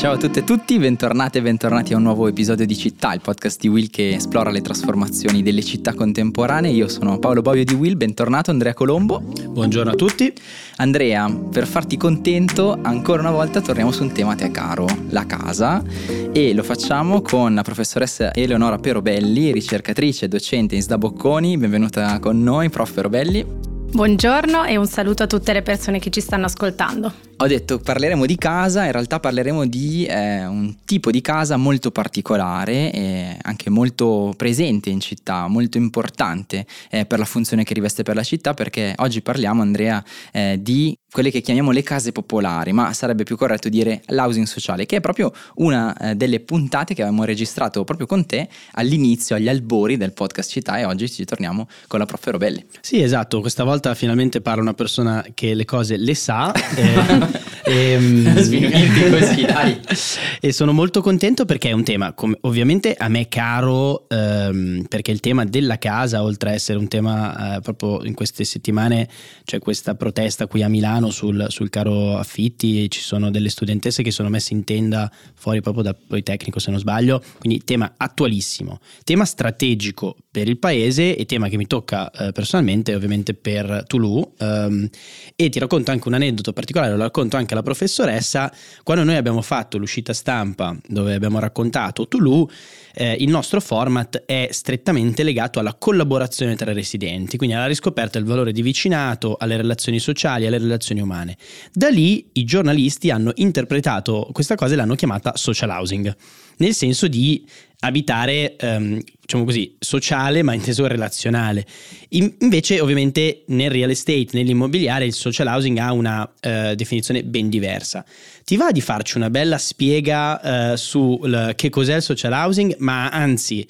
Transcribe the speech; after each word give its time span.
Ciao 0.00 0.14
a 0.14 0.16
tutte 0.16 0.38
e 0.38 0.44
tutti, 0.44 0.78
bentornati 0.78 1.36
e 1.36 1.42
bentornati 1.42 1.92
a 1.92 1.98
un 1.98 2.04
nuovo 2.04 2.26
episodio 2.26 2.64
di 2.64 2.74
Città, 2.74 3.12
il 3.12 3.20
podcast 3.20 3.60
di 3.60 3.68
Will 3.68 3.90
che 3.90 4.14
esplora 4.14 4.50
le 4.50 4.62
trasformazioni 4.62 5.42
delle 5.42 5.62
città 5.62 5.92
contemporanee. 5.92 6.70
Io 6.70 6.88
sono 6.88 7.18
Paolo 7.18 7.42
Bobbio 7.42 7.64
di 7.64 7.74
Will, 7.74 7.98
bentornato 7.98 8.50
Andrea 8.50 8.72
Colombo. 8.72 9.18
Buongiorno 9.20 9.90
a 9.90 9.94
tutti. 9.94 10.32
Andrea, 10.76 11.30
per 11.30 11.66
farti 11.66 11.98
contento, 11.98 12.78
ancora 12.80 13.20
una 13.20 13.30
volta 13.30 13.60
torniamo 13.60 13.92
su 13.92 14.02
un 14.02 14.12
tema 14.12 14.32
a 14.32 14.36
te 14.36 14.50
caro, 14.50 14.86
la 15.10 15.26
casa, 15.26 15.82
e 16.32 16.54
lo 16.54 16.62
facciamo 16.62 17.20
con 17.20 17.52
la 17.52 17.62
professoressa 17.62 18.32
Eleonora 18.32 18.78
Perobelli, 18.78 19.52
ricercatrice 19.52 20.24
e 20.24 20.28
docente 20.28 20.76
in 20.76 20.80
SDA 20.80 20.96
Bocconi. 20.96 21.58
Benvenuta 21.58 22.18
con 22.20 22.42
noi, 22.42 22.70
prof. 22.70 22.90
Perobelli. 22.90 23.44
Buongiorno 23.92 24.64
e 24.64 24.78
un 24.78 24.86
saluto 24.86 25.24
a 25.24 25.26
tutte 25.26 25.52
le 25.52 25.60
persone 25.60 25.98
che 25.98 26.08
ci 26.08 26.22
stanno 26.22 26.46
ascoltando. 26.46 27.28
Ho 27.42 27.46
detto 27.46 27.78
parleremo 27.78 28.26
di 28.26 28.36
casa, 28.36 28.84
in 28.84 28.92
realtà 28.92 29.18
parleremo 29.18 29.64
di 29.64 30.04
eh, 30.04 30.44
un 30.44 30.84
tipo 30.84 31.10
di 31.10 31.22
casa 31.22 31.56
molto 31.56 31.90
particolare 31.90 32.92
e 32.92 33.38
anche 33.40 33.70
molto 33.70 34.34
presente 34.36 34.90
in 34.90 35.00
città, 35.00 35.46
molto 35.46 35.78
importante 35.78 36.66
eh, 36.90 37.06
per 37.06 37.18
la 37.18 37.24
funzione 37.24 37.64
che 37.64 37.72
riveste 37.72 38.02
per 38.02 38.14
la 38.14 38.22
città 38.22 38.52
perché 38.52 38.92
oggi 38.98 39.22
parliamo 39.22 39.62
Andrea 39.62 40.04
eh, 40.32 40.58
di 40.60 40.94
quelle 41.10 41.30
che 41.30 41.40
chiamiamo 41.40 41.70
le 41.70 41.82
case 41.82 42.12
popolari, 42.12 42.72
ma 42.72 42.92
sarebbe 42.92 43.24
più 43.24 43.36
corretto 43.36 43.68
dire 43.68 44.02
l'housing 44.06 44.46
sociale, 44.46 44.86
che 44.86 44.96
è 44.96 45.00
proprio 45.00 45.32
una 45.56 45.96
eh, 45.96 46.14
delle 46.14 46.40
puntate 46.40 46.94
che 46.94 47.02
avevamo 47.02 47.24
registrato 47.24 47.84
proprio 47.84 48.06
con 48.06 48.26
te 48.26 48.48
all'inizio, 48.72 49.34
agli 49.34 49.48
albori 49.48 49.96
del 49.96 50.12
podcast 50.12 50.50
Città 50.50 50.78
e 50.78 50.84
oggi 50.84 51.10
ci 51.10 51.24
torniamo 51.24 51.68
con 51.88 51.98
la 51.98 52.06
prof. 52.06 52.18
Robelli. 52.30 52.64
Sì, 52.80 53.02
esatto, 53.02 53.40
questa 53.40 53.64
volta 53.64 53.94
finalmente 53.94 54.40
parla 54.40 54.60
una 54.60 54.74
persona 54.74 55.24
che 55.34 55.54
le 55.54 55.64
cose 55.64 55.96
le 55.96 56.14
sa. 56.14 56.52
E, 57.62 57.98
così, 58.32 59.44
dai. 59.44 59.78
e 60.40 60.50
sono 60.50 60.72
molto 60.72 61.02
contento 61.02 61.44
perché 61.44 61.68
è 61.68 61.72
un 61.72 61.84
tema 61.84 62.14
come, 62.14 62.36
ovviamente 62.40 62.94
a 62.94 63.08
me 63.08 63.28
caro 63.28 64.08
ehm, 64.08 64.86
perché 64.88 65.10
il 65.10 65.20
tema 65.20 65.44
della 65.44 65.78
casa 65.78 66.22
oltre 66.22 66.50
a 66.50 66.52
essere 66.54 66.78
un 66.78 66.88
tema 66.88 67.56
eh, 67.56 67.60
proprio 67.60 68.02
in 68.04 68.14
queste 68.14 68.44
settimane 68.44 69.08
c'è 69.44 69.58
questa 69.58 69.94
protesta 69.94 70.46
qui 70.46 70.62
a 70.62 70.68
Milano 70.68 71.10
sul, 71.10 71.46
sul 71.48 71.68
caro 71.68 72.16
affitti 72.16 72.88
ci 72.90 73.00
sono 73.00 73.30
delle 73.30 73.50
studentesse 73.50 74.02
che 74.02 74.10
sono 74.10 74.30
messe 74.30 74.54
in 74.54 74.64
tenda 74.64 75.10
fuori 75.34 75.60
proprio 75.60 75.84
dal 75.84 75.96
Politecnico 76.08 76.58
se 76.58 76.70
non 76.70 76.80
sbaglio. 76.80 77.22
Quindi 77.38 77.62
tema 77.62 77.92
attualissimo 77.96 78.80
tema 79.04 79.24
strategico 79.24 80.16
per 80.30 80.48
il 80.48 80.58
paese 80.58 81.16
e 81.16 81.26
tema 81.26 81.48
che 81.48 81.56
mi 81.56 81.66
tocca 81.66 82.10
eh, 82.10 82.32
personalmente 82.32 82.94
ovviamente 82.94 83.34
per 83.34 83.84
Toulouse. 83.86 84.30
Ehm, 84.38 84.88
e 85.36 85.48
ti 85.48 85.58
racconto 85.58 85.90
anche 85.90 86.08
un 86.08 86.14
aneddoto 86.14 86.52
particolare. 86.52 86.92
Lo 86.92 87.02
racconto 87.02 87.19
anche 87.28 87.52
alla 87.52 87.62
professoressa, 87.62 88.52
quando 88.82 89.04
noi 89.04 89.16
abbiamo 89.16 89.42
fatto 89.42 89.78
l'uscita 89.78 90.12
stampa 90.12 90.76
dove 90.86 91.14
abbiamo 91.14 91.38
raccontato 91.38 92.08
Toulouse, 92.08 92.54
eh, 92.94 93.16
il 93.20 93.28
nostro 93.28 93.60
format 93.60 94.24
è 94.24 94.48
strettamente 94.50 95.22
legato 95.22 95.58
alla 95.58 95.74
collaborazione 95.74 96.56
tra 96.56 96.72
residenti, 96.72 97.36
quindi 97.36 97.54
alla 97.54 97.66
riscoperta 97.66 98.18
del 98.18 98.26
valore 98.26 98.52
di 98.52 98.62
vicinato, 98.62 99.36
alle 99.38 99.56
relazioni 99.56 99.98
sociali, 99.98 100.46
alle 100.46 100.58
relazioni 100.58 101.00
umane. 101.00 101.36
Da 101.72 101.88
lì 101.88 102.30
i 102.32 102.44
giornalisti 102.44 103.10
hanno 103.10 103.32
interpretato 103.36 104.28
questa 104.32 104.54
cosa 104.54 104.74
e 104.74 104.76
l'hanno 104.76 104.94
chiamata 104.94 105.36
social 105.36 105.70
housing, 105.70 106.14
nel 106.56 106.74
senso 106.74 107.08
di 107.08 107.44
abitare, 107.80 108.56
ehm, 108.56 109.00
diciamo 109.20 109.44
così, 109.44 109.76
sociale 109.78 110.42
ma 110.42 110.54
inteso 110.54 110.86
relazionale. 110.86 111.64
In, 112.10 112.34
invece 112.40 112.80
ovviamente 112.80 113.42
nel 113.46 113.70
real 113.70 113.90
estate, 113.90 114.28
nell'immobiliare, 114.32 115.06
il 115.06 115.12
social 115.12 115.46
housing 115.46 115.78
ha 115.78 115.92
una 115.92 116.30
eh, 116.40 116.74
definizione 116.76 117.22
ben 117.22 117.48
diversa. 117.48 118.04
Ti 118.44 118.56
va 118.56 118.70
di 118.70 118.80
farci 118.80 119.16
una 119.16 119.30
bella 119.30 119.58
spiega 119.58 120.72
eh, 120.72 120.76
su 120.76 121.20
l- 121.22 121.52
che 121.54 121.70
cos'è 121.70 121.96
il 121.96 122.02
social 122.02 122.32
housing, 122.32 122.76
ma 122.78 123.08
anzi 123.08 123.66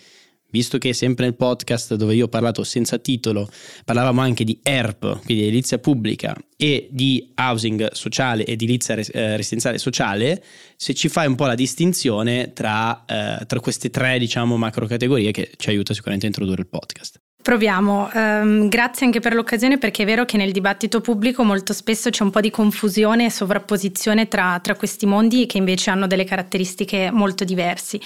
visto 0.50 0.78
che 0.78 0.92
sempre 0.92 1.24
nel 1.24 1.34
podcast 1.34 1.94
dove 1.94 2.14
io 2.14 2.26
ho 2.26 2.28
parlato 2.28 2.64
senza 2.64 2.98
titolo 2.98 3.48
parlavamo 3.84 4.20
anche 4.20 4.44
di 4.44 4.58
ERP, 4.62 5.24
quindi 5.24 5.44
edilizia 5.44 5.78
pubblica, 5.78 6.36
e 6.56 6.88
di 6.90 7.32
housing 7.36 7.92
sociale, 7.92 8.44
edilizia 8.46 8.94
eh, 8.94 9.36
residenziale 9.36 9.78
sociale, 9.78 10.42
se 10.76 10.94
ci 10.94 11.08
fai 11.08 11.26
un 11.26 11.34
po' 11.34 11.46
la 11.46 11.54
distinzione 11.54 12.52
tra, 12.52 13.04
eh, 13.06 13.46
tra 13.46 13.60
queste 13.60 13.90
tre 13.90 14.18
diciamo 14.18 14.56
macro 14.56 14.86
categorie 14.86 15.30
che 15.30 15.50
ci 15.56 15.70
aiuta 15.70 15.94
sicuramente 15.94 16.26
a 16.26 16.28
introdurre 16.28 16.62
il 16.62 16.68
podcast. 16.68 17.20
Proviamo, 17.42 18.10
um, 18.12 18.68
grazie 18.68 19.06
anche 19.06 19.18
per 19.20 19.34
l'occasione 19.34 19.78
perché 19.78 20.02
è 20.02 20.06
vero 20.06 20.26
che 20.26 20.36
nel 20.36 20.52
dibattito 20.52 21.00
pubblico 21.00 21.42
molto 21.42 21.72
spesso 21.72 22.10
c'è 22.10 22.22
un 22.22 22.30
po' 22.30 22.40
di 22.40 22.50
confusione 22.50 23.24
e 23.24 23.30
sovrapposizione 23.30 24.28
tra, 24.28 24.58
tra 24.62 24.74
questi 24.74 25.06
mondi 25.06 25.46
che 25.46 25.56
invece 25.56 25.88
hanno 25.88 26.06
delle 26.06 26.24
caratteristiche 26.24 27.10
molto 27.10 27.44
diverse. 27.44 27.98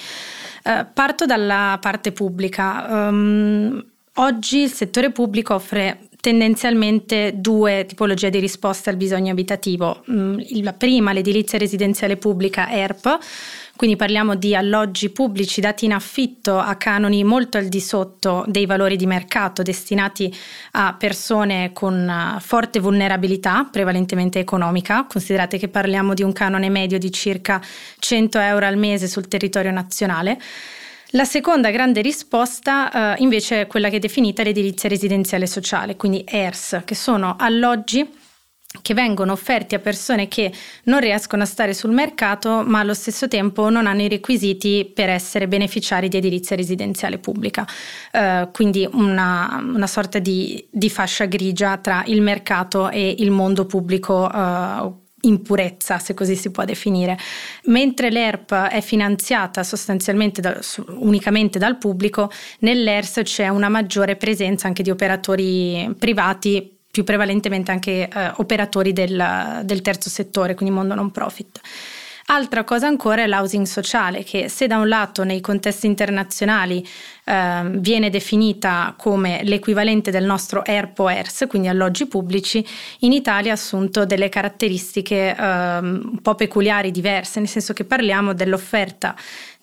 Uh, 0.63 0.85
parto 0.93 1.25
dalla 1.25 1.77
parte 1.81 2.13
pubblica. 2.13 3.07
Um, 3.09 3.85
oggi 4.13 4.61
il 4.61 4.71
settore 4.71 5.11
pubblico 5.11 5.53
offre 5.53 6.07
tendenzialmente 6.25 7.33
due 7.35 7.85
tipologie 7.87 8.31
di 8.31 8.39
risposte 8.39 8.89
al 8.89 8.95
bisogno 8.95 9.31
abitativo. 9.31 10.03
Mm, 10.09 10.39
la 10.63 10.73
prima, 10.73 11.13
l'edilizia 11.13 11.59
residenziale 11.59 12.17
pubblica 12.17 12.71
ERP, 12.71 13.19
quindi 13.75 13.97
parliamo 13.97 14.35
di 14.35 14.55
alloggi 14.55 15.09
pubblici 15.09 15.59
dati 15.59 15.85
in 15.85 15.93
affitto 15.93 16.57
a 16.57 16.75
canoni 16.75 17.23
molto 17.23 17.57
al 17.57 17.67
di 17.67 17.81
sotto 17.81 18.45
dei 18.47 18.65
valori 18.65 18.95
di 18.95 19.05
mercato 19.05 19.63
destinati 19.63 20.33
a 20.71 20.95
persone 20.97 21.71
con 21.73 22.07
uh, 22.07 22.39
forte 22.39 22.79
vulnerabilità, 22.79 23.67
prevalentemente 23.69 24.39
economica. 24.39 25.05
Considerate 25.05 25.57
che 25.57 25.67
parliamo 25.67 26.13
di 26.13 26.23
un 26.23 26.31
canone 26.31 26.69
medio 26.69 26.97
di 26.97 27.11
circa 27.11 27.61
100 27.99 28.39
euro 28.39 28.65
al 28.65 28.77
mese 28.77 29.07
sul 29.07 29.27
territorio 29.27 29.71
nazionale. 29.71 30.39
La 31.09 31.25
seconda 31.25 31.69
grande 31.69 32.01
risposta 32.01 33.15
eh, 33.15 33.21
invece 33.21 33.61
è 33.61 33.67
quella 33.67 33.89
che 33.89 33.97
è 33.97 33.99
definita 33.99 34.43
l'edilizia 34.43 34.89
residenziale 34.89 35.47
sociale, 35.47 35.95
quindi 35.95 36.23
ERS, 36.25 36.81
che 36.83 36.95
sono 36.95 37.35
alloggi 37.37 38.09
che 38.81 38.93
vengono 38.93 39.31
offerti 39.31 39.75
a 39.75 39.79
persone 39.79 40.27
che 40.27 40.51
non 40.83 40.99
riescono 40.99 41.43
a 41.43 41.45
stare 41.45 41.73
sul 41.73 41.91
mercato 41.91 42.63
ma 42.65 42.79
allo 42.79 42.93
stesso 42.93 43.27
tempo 43.27 43.69
non 43.69 43.87
hanno 43.87 44.01
i 44.01 44.09
requisiti 44.09 44.89
per 44.93 45.09
essere 45.09 45.47
beneficiari 45.47 46.07
di 46.07 46.17
edilizia 46.17 46.55
residenziale 46.55 47.17
pubblica, 47.17 47.65
eh, 48.11 48.49
quindi 48.51 48.87
una, 48.91 49.61
una 49.61 49.87
sorta 49.87 50.19
di, 50.19 50.65
di, 50.69 50.89
fascia 50.89 51.25
grigia 51.25 51.77
tra 51.77 52.03
il 52.07 52.21
mercato 52.21 52.89
e 52.89 53.15
il 53.19 53.31
mondo 53.31 53.65
pubblico 53.65 54.31
eh, 54.31 55.03
in 55.25 55.41
purezza, 55.41 55.99
se 55.99 56.13
così 56.13 56.35
si 56.35 56.51
può 56.51 56.63
definire. 56.65 57.17
Mentre 57.65 58.09
l'ERP 58.09 58.53
è 58.53 58.81
finanziata 58.81 59.63
sostanzialmente 59.63 60.41
da, 60.41 60.57
unicamente 60.99 61.59
dal 61.59 61.77
pubblico, 61.77 62.31
nell'ERS 62.59 63.21
c'è 63.23 63.49
una 63.49 63.69
maggiore 63.69 64.15
presenza 64.15 64.67
anche 64.67 64.83
di 64.83 64.89
operatori 64.89 65.93
privati 65.97 66.74
più 66.95 67.03
prevalentemente 67.03 67.71
anche 67.71 68.07
eh, 68.07 68.31
operatori 68.37 68.93
del, 68.93 69.61
del 69.65 69.81
terzo 69.81 70.09
settore, 70.09 70.55
quindi 70.55 70.73
mondo 70.73 70.95
non 70.95 71.11
profit. 71.11 71.59
Altra 72.27 72.63
cosa 72.63 72.87
ancora 72.87 73.21
è 73.21 73.27
l'housing 73.27 73.65
sociale, 73.65 74.23
che 74.23 74.47
se 74.47 74.65
da 74.65 74.77
un 74.77 74.87
lato 74.87 75.25
nei 75.25 75.41
contesti 75.41 75.87
internazionali 75.87 76.87
eh, 77.25 77.61
viene 77.79 78.09
definita 78.09 78.93
come 78.97 79.41
l'equivalente 79.43 80.11
del 80.11 80.23
nostro 80.23 80.63
ERPO 80.63 81.09
ERS, 81.09 81.45
quindi 81.47 81.67
alloggi 81.67 82.05
pubblici, 82.05 82.65
in 82.99 83.11
Italia 83.11 83.51
ha 83.51 83.55
assunto 83.55 84.05
delle 84.05 84.29
caratteristiche 84.29 85.35
eh, 85.35 85.77
un 85.79 86.19
po' 86.21 86.35
peculiari, 86.35 86.91
diverse, 86.91 87.39
nel 87.39 87.49
senso 87.49 87.73
che 87.73 87.83
parliamo 87.83 88.33
dell'offerta 88.33 89.15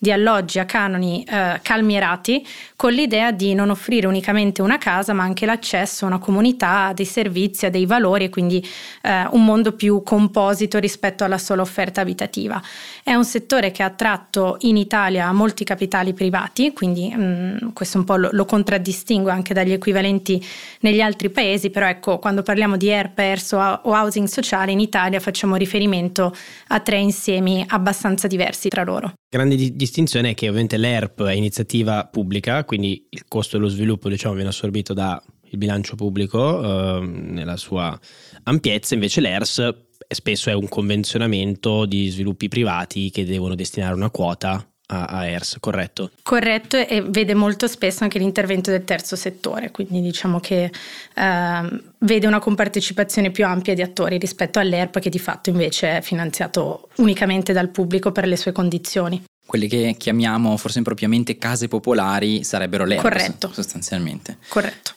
di 0.03 0.11
alloggi 0.11 0.59
a 0.59 0.65
canoni 0.65 1.23
eh, 1.23 1.59
calmierati 1.61 2.45
con 2.75 2.91
l'idea 2.91 3.31
di 3.31 3.53
non 3.53 3.69
offrire 3.69 4.05
unicamente 4.05 4.61
una 4.61 4.77
casa 4.77 5.13
ma 5.13 5.23
anche 5.23 5.45
l'accesso 5.45 6.03
a 6.03 6.09
una 6.09 6.19
comunità, 6.19 6.87
a 6.87 6.93
dei 6.93 7.05
servizi, 7.05 7.65
a 7.65 7.69
dei 7.69 7.85
valori 7.85 8.25
e 8.25 8.29
quindi 8.29 8.61
eh, 9.01 9.25
un 9.31 9.45
mondo 9.45 9.71
più 9.71 10.03
composito 10.03 10.77
rispetto 10.77 11.23
alla 11.23 11.37
sola 11.37 11.61
offerta 11.61 12.01
abitativa. 12.01 12.61
È 13.01 13.13
un 13.13 13.23
settore 13.23 13.71
che 13.71 13.81
ha 13.81 13.85
attratto 13.85 14.57
in 14.61 14.75
Italia 14.75 15.31
molti 15.31 15.63
capitali 15.63 16.11
privati, 16.13 16.73
quindi 16.73 17.13
mh, 17.15 17.23
mm, 17.23 17.52
questo 17.73 17.97
un 17.97 18.03
po' 18.03 18.15
lo, 18.15 18.29
lo, 18.31 18.45
contraddistingue 18.45 19.31
anche 19.31 19.53
dagli 19.53 19.71
equivalenti 19.71 20.43
negli 20.81 21.01
altri 21.01 21.29
paesi, 21.29 21.69
però 21.69 21.87
ecco 21.87 22.19
quando 22.19 22.41
parliamo 22.41 22.77
di 22.77 22.91
AirPairs 22.91 23.51
o, 23.53 23.59
o 23.59 23.91
housing 23.91 24.27
sociale 24.27 24.71
in 24.71 24.79
Italia 24.79 25.19
facciamo 25.19 25.55
riferimento 25.55 26.33
a 26.67 26.79
tre 26.79 26.99
insiemi 26.99 27.63
abbastanza 27.67 28.27
diversi 28.27 28.69
tra 28.69 28.83
loro. 28.83 29.13
Grande 29.29 29.55
di- 29.55 29.75
distinzione 29.75 30.31
è 30.31 30.33
che 30.33 30.47
ovviamente 30.47 30.77
l'ERP 30.77 31.23
è 31.23 31.33
iniziativa 31.33 32.05
pubblica, 32.05 32.63
quindi 32.65 33.07
il 33.09 33.25
costo 33.27 33.57
dello 33.57 33.69
sviluppo 33.69 34.09
diciamo, 34.09 34.35
viene 34.35 34.49
assorbito 34.49 34.93
dal 34.93 35.21
bilancio 35.51 35.95
pubblico 35.95 36.97
eh, 36.97 37.05
nella 37.05 37.57
sua 37.57 37.97
ampiezza, 38.43 38.93
invece 38.93 39.21
l'ERS 39.21 39.73
spesso 40.07 40.49
è 40.49 40.53
un 40.53 40.67
convenzionamento 40.67 41.85
di 41.85 42.09
sviluppi 42.09 42.47
privati 42.47 43.09
che 43.09 43.25
devono 43.25 43.55
destinare 43.55 43.95
una 43.95 44.09
quota 44.09 44.65
a, 44.93 45.05
a 45.05 45.27
ERS, 45.27 45.57
corretto? 45.59 46.11
Corretto 46.21 46.77
e 46.77 47.01
vede 47.01 47.33
molto 47.33 47.67
spesso 47.67 48.03
anche 48.03 48.19
l'intervento 48.19 48.71
del 48.71 48.83
terzo 48.83 49.15
settore, 49.15 49.71
quindi 49.71 50.01
diciamo 50.01 50.39
che 50.39 50.71
eh, 51.13 51.81
vede 51.97 52.27
una 52.27 52.39
compartecipazione 52.39 53.31
più 53.31 53.45
ampia 53.45 53.73
di 53.73 53.81
attori 53.81 54.17
rispetto 54.17 54.59
all'ERP 54.59 54.99
che 54.99 55.09
di 55.09 55.19
fatto 55.19 55.49
invece 55.49 55.97
è 55.97 56.01
finanziato 56.01 56.89
unicamente 56.97 57.53
dal 57.53 57.69
pubblico 57.69 58.11
per 58.11 58.27
le 58.27 58.37
sue 58.37 58.51
condizioni. 58.51 59.23
Quelle 59.45 59.67
che 59.67 59.95
chiamiamo 59.97 60.55
forse 60.57 60.77
impropriamente 60.77 61.37
case 61.37 61.67
popolari 61.67 62.43
sarebbero 62.43 62.85
l'ERP 62.85 63.01
Corretto. 63.01 63.51
sostanzialmente. 63.51 64.37
Corretto. 64.47 64.93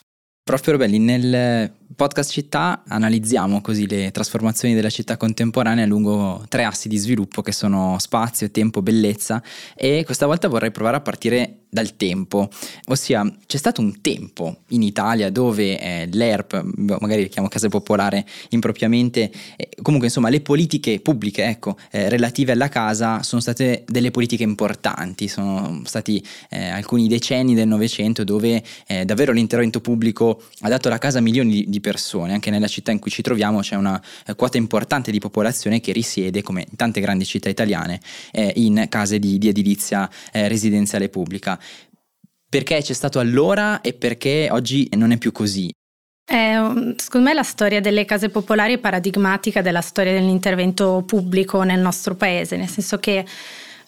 Prof. 0.46 0.76
Belli, 0.76 1.00
nel 1.00 1.72
podcast 1.94 2.30
città 2.30 2.82
analizziamo 2.86 3.60
così 3.60 3.86
le 3.86 4.10
trasformazioni 4.10 4.74
della 4.74 4.90
città 4.90 5.16
contemporanea 5.16 5.86
lungo 5.86 6.44
tre 6.48 6.64
assi 6.64 6.88
di 6.88 6.96
sviluppo 6.96 7.42
che 7.42 7.52
sono 7.52 7.96
spazio, 7.98 8.50
tempo, 8.50 8.82
bellezza 8.82 9.42
e 9.74 10.02
questa 10.04 10.26
volta 10.26 10.48
vorrei 10.48 10.70
provare 10.70 10.96
a 10.96 11.00
partire 11.00 11.60
dal 11.76 11.96
tempo, 11.96 12.48
ossia 12.86 13.30
c'è 13.46 13.58
stato 13.58 13.82
un 13.82 14.00
tempo 14.00 14.60
in 14.68 14.82
Italia 14.82 15.30
dove 15.30 15.78
eh, 15.78 16.08
l'ERP, 16.10 16.62
magari 17.00 17.22
le 17.22 17.28
chiamo 17.28 17.48
casa 17.48 17.68
popolare 17.68 18.24
impropriamente, 18.50 19.30
eh, 19.56 19.68
comunque 19.82 20.08
insomma 20.08 20.30
le 20.30 20.40
politiche 20.40 21.00
pubbliche 21.00 21.44
ecco, 21.44 21.76
eh, 21.90 22.08
relative 22.08 22.52
alla 22.52 22.70
casa 22.70 23.22
sono 23.22 23.42
state 23.42 23.84
delle 23.86 24.10
politiche 24.10 24.42
importanti, 24.42 25.28
sono 25.28 25.82
stati 25.84 26.24
eh, 26.48 26.68
alcuni 26.68 27.08
decenni 27.08 27.54
del 27.54 27.68
Novecento 27.68 28.24
dove 28.24 28.62
eh, 28.86 29.04
davvero 29.04 29.32
l'intervento 29.32 29.82
pubblico 29.82 30.42
ha 30.60 30.68
dato 30.70 30.88
alla 30.88 30.98
casa 30.98 31.20
milioni 31.20 31.64
di, 31.66 31.75
di 31.76 31.80
persone, 31.80 32.32
anche 32.32 32.50
nella 32.50 32.66
città 32.66 32.90
in 32.90 32.98
cui 32.98 33.10
ci 33.10 33.22
troviamo 33.22 33.60
c'è 33.60 33.76
una 33.76 34.00
eh, 34.26 34.34
quota 34.34 34.56
importante 34.56 35.10
di 35.10 35.18
popolazione 35.18 35.80
che 35.80 35.92
risiede, 35.92 36.42
come 36.42 36.66
in 36.68 36.76
tante 36.76 37.00
grandi 37.00 37.24
città 37.24 37.48
italiane, 37.48 38.00
eh, 38.32 38.52
in 38.56 38.86
case 38.88 39.18
di, 39.18 39.38
di 39.38 39.48
edilizia 39.48 40.10
eh, 40.32 40.48
residenziale 40.48 41.08
pubblica. 41.08 41.58
Perché 42.48 42.80
c'è 42.80 42.92
stato 42.92 43.18
allora 43.18 43.80
e 43.80 43.92
perché 43.92 44.48
oggi 44.50 44.88
non 44.94 45.10
è 45.10 45.18
più 45.18 45.32
così? 45.32 45.70
Eh, 46.28 46.94
secondo 46.96 47.28
me 47.28 47.34
la 47.34 47.42
storia 47.42 47.80
delle 47.80 48.04
case 48.04 48.30
popolari 48.30 48.74
è 48.74 48.78
paradigmatica 48.78 49.62
della 49.62 49.80
storia 49.80 50.12
dell'intervento 50.12 51.02
pubblico 51.06 51.62
nel 51.62 51.80
nostro 51.80 52.14
paese, 52.14 52.56
nel 52.56 52.68
senso 52.68 52.98
che 52.98 53.24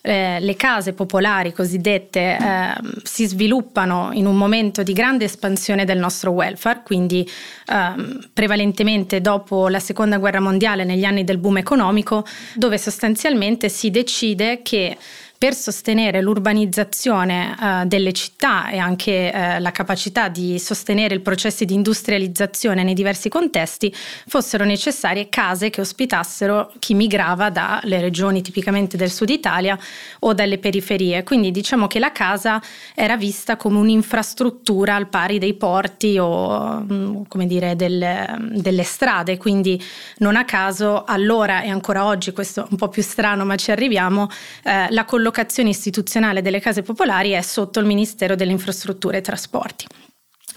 eh, 0.09 0.41
le 0.41 0.57
case 0.57 0.95
popolari 0.95 1.53
cosiddette 1.53 2.39
eh, 2.41 2.73
si 3.03 3.27
sviluppano 3.27 4.09
in 4.13 4.25
un 4.25 4.39
momento 4.39 4.83
di 4.83 4.95
grande 4.95 5.27
espansione 5.27 5.85
del 5.85 5.99
nostro 5.99 6.31
welfare, 6.31 6.81
quindi 6.83 7.29
eh, 7.67 8.19
prevalentemente 8.33 9.21
dopo 9.21 9.69
la 9.69 9.81
seconda 9.81 10.17
guerra 10.17 10.41
mondiale, 10.41 10.85
negli 10.85 11.05
anni 11.05 11.25
del 11.25 11.37
boom 11.37 11.59
economico, 11.59 12.25
dove 12.55 12.79
sostanzialmente 12.79 13.69
si 13.69 13.91
decide 13.91 14.63
che 14.63 14.97
per 15.39 15.55
sostenere 15.55 16.21
l'urbanizzazione 16.21 17.55
eh, 17.55 17.87
delle 17.87 18.13
città 18.13 18.71
e 18.71 18.79
anche 18.79 19.33
eh, 19.33 19.61
la 19.61 19.71
capacità 19.71 20.29
di 20.29 20.59
sostenere 20.59 21.15
i 21.15 21.21
processi 21.21 21.65
di 21.65 21.75
industrializzazione 21.75 22.83
nei 22.83 22.93
diversi 22.93 23.29
contesti, 23.29 23.95
fossero 24.27 24.65
necessarie 24.65 25.29
case 25.29 25.71
che 25.71 25.81
ospitassero 25.81 26.73
chi 26.81 26.95
migrava 26.95 27.51
dalle 27.51 28.01
regioni 28.01 28.43
tipicamente 28.43 28.97
del 28.97 29.13
sud 29.13 29.31
Italia 29.31 29.79
o 30.21 30.35
dalle 30.35 30.59
periferie. 30.59 31.23
Quindi 31.23 31.53
diciamo 31.53 31.87
che 31.87 32.01
la 32.01 32.11
casa 32.11 32.61
era 32.97 33.17
vista 33.17 33.57
come 33.57 33.79
un'infrastruttura 33.79 34.97
al 34.97 35.07
pari 35.07 35.39
dei 35.39 35.55
porti 35.55 36.19
o 36.19 36.81
mm, 36.81 37.23
come 37.29 37.47
dire 37.47 37.77
del, 37.77 38.51
delle 38.55 38.83
strade, 38.83 39.37
quindi 39.37 39.81
non 40.17 40.35
a 40.35 40.45
caso 40.45 41.05
allora 41.05 41.63
e 41.63 41.69
ancora 41.69 42.07
oggi, 42.07 42.33
questo 42.33 42.65
è 42.65 42.67
un 42.69 42.77
po' 42.77 42.89
più 42.89 43.05
strano 43.05 43.45
ma 43.45 43.55
ci 43.55 43.71
arriviamo, 43.71 44.29
eh, 44.65 44.91
la 44.91 45.05
collocazione 45.05 45.27
collocazione 45.29 45.69
istituzionale 45.69 46.41
delle 46.41 46.61
case 46.61 46.83
popolari 46.83 47.31
è 47.31 47.43
sotto 47.43 47.81
il 47.81 47.87
Ministero 47.87 48.35
delle 48.35 48.53
Infrastrutture 48.53 49.19
e 49.19 49.21
Trasporti. 49.21 49.87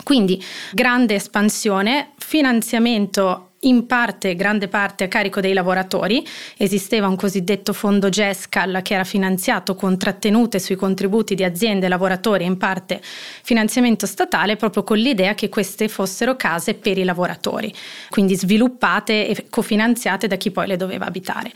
Quindi 0.04 0.42
grande 0.72 1.16
espansione, 1.16 2.12
finanziamento 2.18 3.52
in 3.64 3.86
parte, 3.86 4.36
grande 4.36 4.68
parte 4.68 5.04
a 5.04 5.08
carico 5.08 5.42
dei 5.42 5.54
lavoratori. 5.54 6.26
Esisteva 6.58 7.08
un 7.08 7.16
cosiddetto 7.16 7.74
fondo 7.74 8.10
GESCAL 8.10 8.82
che 8.82 8.94
era 8.94 9.04
finanziato 9.04 9.76
con 9.76 9.98
trattenute 9.98 10.58
sui 10.58 10.76
contributi 10.76 11.36
di 11.36 11.44
aziende, 11.44 11.88
lavoratori 11.88 12.44
e 12.44 12.48
in 12.48 12.58
parte 12.58 13.00
finanziamento 13.04 14.06
statale 14.08 14.56
proprio 14.56 14.84
con 14.84 14.98
l'idea 14.98 15.36
che 15.36 15.50
queste 15.50 15.90
fossero 15.90 16.36
case 16.36 16.74
per 16.74 16.98
i 16.98 17.04
lavoratori, 17.04 17.72
quindi 18.10 18.36
sviluppate 18.36 19.28
e 19.28 19.46
cofinanziate 19.50 20.28
da 20.28 20.38
chi 20.38 20.50
poi 20.50 20.66
le 20.68 20.78
doveva 20.78 21.06
abitare. 21.06 21.52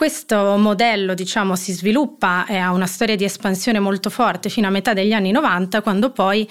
Questo 0.00 0.56
modello 0.56 1.12
diciamo, 1.12 1.56
si 1.56 1.72
sviluppa 1.72 2.46
e 2.46 2.56
ha 2.56 2.72
una 2.72 2.86
storia 2.86 3.16
di 3.16 3.24
espansione 3.24 3.80
molto 3.80 4.08
forte 4.08 4.48
fino 4.48 4.66
a 4.66 4.70
metà 4.70 4.94
degli 4.94 5.12
anni 5.12 5.30
90, 5.30 5.82
quando 5.82 6.08
poi 6.08 6.48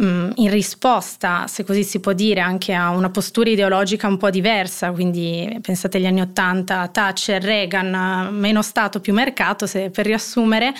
in 0.00 0.50
risposta, 0.50 1.46
se 1.48 1.64
così 1.64 1.82
si 1.82 1.98
può 1.98 2.12
dire, 2.12 2.40
anche 2.40 2.72
a 2.72 2.90
una 2.90 3.10
postura 3.10 3.50
ideologica 3.50 4.06
un 4.06 4.16
po' 4.16 4.30
diversa, 4.30 4.92
quindi 4.92 5.58
pensate 5.60 5.98
agli 5.98 6.06
anni 6.06 6.20
Ottanta, 6.20 6.86
Thatcher, 6.86 7.42
Reagan, 7.42 8.28
meno 8.32 8.62
Stato 8.62 9.00
più 9.00 9.12
mercato, 9.12 9.66
se 9.66 9.90
per 9.90 10.06
riassumere, 10.06 10.72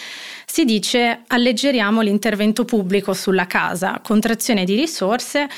si 0.46 0.64
dice 0.64 1.22
alleggeriamo 1.26 2.00
l'intervento 2.00 2.64
pubblico 2.64 3.12
sulla 3.12 3.46
casa, 3.46 4.00
contrazione 4.02 4.64
di 4.64 4.76
risorse, 4.76 5.48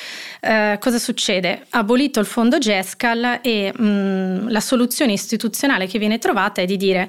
eh, 0.41 0.79
cosa 0.81 0.99
succede? 0.99 1.67
Abolito 1.71 2.19
il 2.19 2.27
fondo 2.27 2.56
GESCAL 2.56 3.41
e 3.43 3.73
mh, 3.77 3.85
mm, 3.85 4.49
la 4.49 4.61
soluzione 4.61 5.13
istituzionale 5.13 5.87
che 5.87 5.99
viene 5.99 6.19
trovata 6.19 6.63
è 6.63 6.65
di 6.65 6.79
dire 6.79 7.09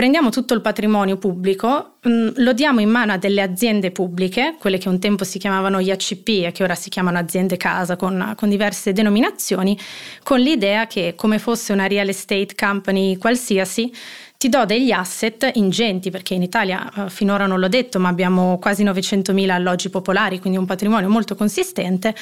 prendiamo 0.00 0.30
tutto 0.30 0.54
il 0.54 0.62
patrimonio 0.62 1.18
pubblico, 1.18 1.96
mm, 2.08 2.28
lo 2.36 2.54
diamo 2.54 2.80
in 2.80 2.88
mano 2.88 3.12
a 3.12 3.18
delle 3.18 3.42
aziende 3.42 3.90
pubbliche, 3.90 4.56
quelle 4.58 4.78
che 4.78 4.88
un 4.88 4.98
tempo 4.98 5.24
si 5.24 5.38
chiamavano 5.38 5.78
IACP 5.78 6.46
e 6.46 6.52
che 6.54 6.62
ora 6.62 6.74
si 6.74 6.88
chiamano 6.88 7.18
aziende 7.18 7.58
casa 7.58 7.96
con, 7.96 8.32
con 8.34 8.48
diverse 8.48 8.94
denominazioni, 8.94 9.78
con 10.22 10.40
l'idea 10.40 10.86
che 10.86 11.12
come 11.14 11.38
fosse 11.38 11.74
una 11.74 11.86
real 11.86 12.08
estate 12.08 12.54
company 12.58 13.18
qualsiasi, 13.18 13.92
ti 14.38 14.48
do 14.48 14.64
degli 14.64 14.90
asset 14.90 15.50
ingenti, 15.52 16.08
perché 16.10 16.32
in 16.32 16.44
Italia 16.44 16.90
eh, 16.96 17.10
finora 17.10 17.44
non 17.44 17.60
l'ho 17.60 17.68
detto, 17.68 17.98
ma 17.98 18.08
abbiamo 18.08 18.58
quasi 18.58 18.82
900.000 18.84 19.50
alloggi 19.50 19.90
popolari, 19.90 20.40
quindi 20.40 20.58
un 20.58 20.64
patrimonio 20.64 21.10
molto 21.10 21.34
consistente 21.34 22.14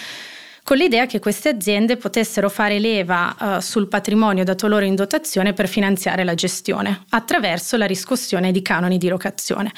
con 0.69 0.77
l'idea 0.77 1.07
che 1.07 1.19
queste 1.19 1.49
aziende 1.49 1.97
potessero 1.97 2.51
fare 2.51 2.79
leva 2.79 3.35
uh, 3.41 3.59
sul 3.61 3.89
patrimonio 3.89 4.45
dato 4.45 4.67
loro 4.67 4.85
in 4.85 4.95
dotazione 4.95 5.55
per 5.55 5.67
finanziare 5.67 6.25
la 6.25 6.35
gestione 6.35 7.07
attraverso 7.09 7.79
la 7.79 7.87
riscossione 7.87 8.53
di 8.53 8.61
canoni 8.61 8.99
di 8.99 9.09
locazione. 9.09 9.73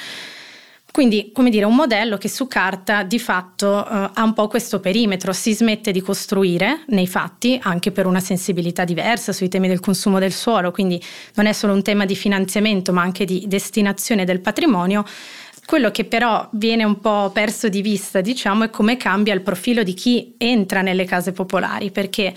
Quindi, 0.90 1.31
come 1.32 1.50
dire, 1.50 1.64
un 1.64 1.76
modello 1.76 2.19
che 2.19 2.28
su 2.28 2.48
carta 2.48 3.04
di 3.04 3.20
fatto 3.20 3.69
uh, 3.69 4.10
ha 4.12 4.22
un 4.25 4.32
po' 4.32 4.48
questo 4.48 4.81
perimetro, 4.81 5.32
si 5.32 5.54
smette 5.54 5.92
di 5.92 6.00
costruire 6.00 6.82
nei 6.88 7.06
fatti, 7.06 7.56
anche 7.62 7.93
per 7.93 8.06
una 8.06 8.19
sensibilità 8.19 8.82
diversa 8.82 9.32
sui 9.32 9.48
temi 9.48 9.69
del 9.69 9.79
consumo 9.79 10.19
del 10.19 10.32
suolo, 10.32 10.72
quindi 10.72 11.00
non 11.34 11.46
è 11.46 11.53
solo 11.53 11.72
un 11.72 11.84
tema 11.84 12.05
di 12.05 12.17
finanziamento, 12.17 12.93
ma 12.93 13.03
anche 13.03 13.24
di 13.24 13.44
destinazione 13.46 14.24
del 14.24 14.41
patrimonio, 14.41 15.05
quello 15.70 15.93
che 15.93 16.05
però 16.05 16.48
viene 16.55 16.82
un 16.82 16.98
po' 16.98 17.31
perso 17.32 17.69
di 17.69 17.81
vista, 17.81 18.20
diciamo, 18.20 18.65
è 18.65 18.70
come 18.70 18.96
cambia 18.96 19.32
il 19.32 19.41
profilo 19.41 19.84
di 19.84 19.94
chi 19.94 20.34
entra 20.36 20.82
nelle 20.82 21.05
case 21.05 21.31
popolari, 21.31 21.93
perché 21.93 22.34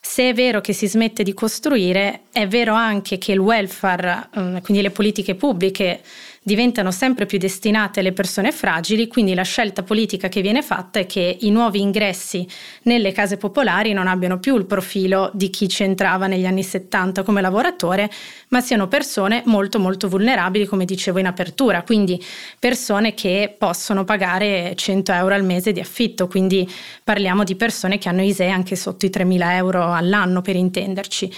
se 0.00 0.30
è 0.30 0.32
vero 0.32 0.62
che 0.62 0.72
si 0.72 0.88
smette 0.88 1.22
di 1.22 1.34
costruire, 1.34 2.22
è 2.32 2.48
vero 2.48 2.72
anche 2.72 3.18
che 3.18 3.32
il 3.32 3.40
welfare, 3.40 4.30
mm, 4.38 4.56
quindi 4.62 4.82
le 4.82 4.90
politiche 4.90 5.34
pubbliche, 5.34 6.00
diventano 6.42 6.90
sempre 6.90 7.24
più 7.24 7.38
destinate 7.38 8.00
alle 8.00 8.12
persone 8.12 8.50
fragili, 8.50 9.06
quindi 9.06 9.32
la 9.34 9.42
scelta 9.42 9.82
politica 9.82 10.28
che 10.28 10.40
viene 10.40 10.62
fatta 10.62 10.98
è 10.98 11.06
che 11.06 11.36
i 11.40 11.50
nuovi 11.50 11.80
ingressi 11.80 12.46
nelle 12.82 13.12
case 13.12 13.36
popolari 13.36 13.92
non 13.92 14.08
abbiano 14.08 14.38
più 14.40 14.56
il 14.56 14.66
profilo 14.66 15.30
di 15.34 15.50
chi 15.50 15.68
ci 15.68 15.84
entrava 15.84 16.26
negli 16.26 16.44
anni 16.44 16.64
70 16.64 17.22
come 17.22 17.40
lavoratore, 17.40 18.10
ma 18.48 18.60
siano 18.60 18.88
persone 18.88 19.42
molto 19.46 19.78
molto 19.78 20.08
vulnerabili, 20.08 20.66
come 20.66 20.84
dicevo 20.84 21.20
in 21.20 21.26
apertura, 21.26 21.82
quindi 21.82 22.20
persone 22.58 23.14
che 23.14 23.54
possono 23.56 24.02
pagare 24.04 24.72
100 24.74 25.12
euro 25.12 25.34
al 25.34 25.44
mese 25.44 25.70
di 25.70 25.80
affitto, 25.80 26.26
quindi 26.26 26.68
parliamo 27.04 27.44
di 27.44 27.54
persone 27.54 27.98
che 27.98 28.08
hanno 28.08 28.22
ISEE 28.22 28.50
anche 28.50 28.74
sotto 28.74 29.06
i 29.06 29.10
3.000 29.10 29.52
euro 29.52 29.92
all'anno 29.92 30.42
per 30.42 30.56
intenderci. 30.56 31.32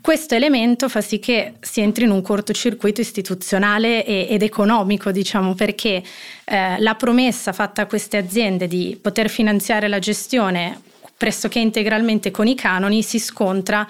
Questo 0.00 0.34
elemento 0.34 0.88
fa 0.88 1.00
sì 1.00 1.18
che 1.18 1.54
si 1.60 1.80
entri 1.80 2.04
in 2.04 2.10
un 2.10 2.22
cortocircuito 2.22 3.00
istituzionale 3.00 4.04
ed 4.04 4.42
economico, 4.42 5.10
diciamo, 5.10 5.54
perché 5.54 6.02
eh, 6.44 6.80
la 6.80 6.94
promessa 6.94 7.52
fatta 7.52 7.82
a 7.82 7.86
queste 7.86 8.16
aziende 8.16 8.66
di 8.66 8.98
poter 9.00 9.28
finanziare 9.28 9.88
la 9.88 9.98
gestione 9.98 10.80
pressoché 11.16 11.58
integralmente 11.58 12.30
con 12.30 12.46
i 12.46 12.54
canoni 12.54 13.02
si 13.02 13.18
scontra 13.18 13.86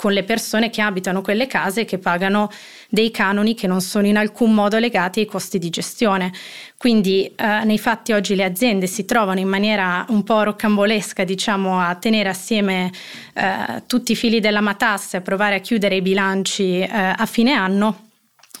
con 0.00 0.14
le 0.14 0.22
persone 0.24 0.70
che 0.70 0.80
abitano 0.80 1.20
quelle 1.20 1.46
case 1.46 1.82
e 1.82 1.84
che 1.84 1.98
pagano 1.98 2.50
dei 2.88 3.10
canoni 3.10 3.54
che 3.54 3.66
non 3.66 3.82
sono 3.82 4.06
in 4.06 4.16
alcun 4.16 4.54
modo 4.54 4.78
legati 4.78 5.20
ai 5.20 5.26
costi 5.26 5.58
di 5.58 5.68
gestione. 5.68 6.32
Quindi 6.78 7.30
eh, 7.36 7.64
nei 7.64 7.78
fatti 7.78 8.14
oggi 8.14 8.34
le 8.34 8.44
aziende 8.44 8.86
si 8.86 9.04
trovano 9.04 9.40
in 9.40 9.48
maniera 9.48 10.06
un 10.08 10.22
po' 10.22 10.42
roccambolesca 10.42 11.24
diciamo, 11.24 11.78
a 11.78 11.94
tenere 11.96 12.30
assieme 12.30 12.90
eh, 13.34 13.82
tutti 13.86 14.12
i 14.12 14.16
fili 14.16 14.40
della 14.40 14.62
matassa 14.62 15.18
e 15.18 15.20
provare 15.20 15.56
a 15.56 15.60
chiudere 15.60 15.96
i 15.96 16.00
bilanci 16.00 16.78
eh, 16.78 16.88
a 16.88 17.26
fine 17.26 17.52
anno 17.52 18.08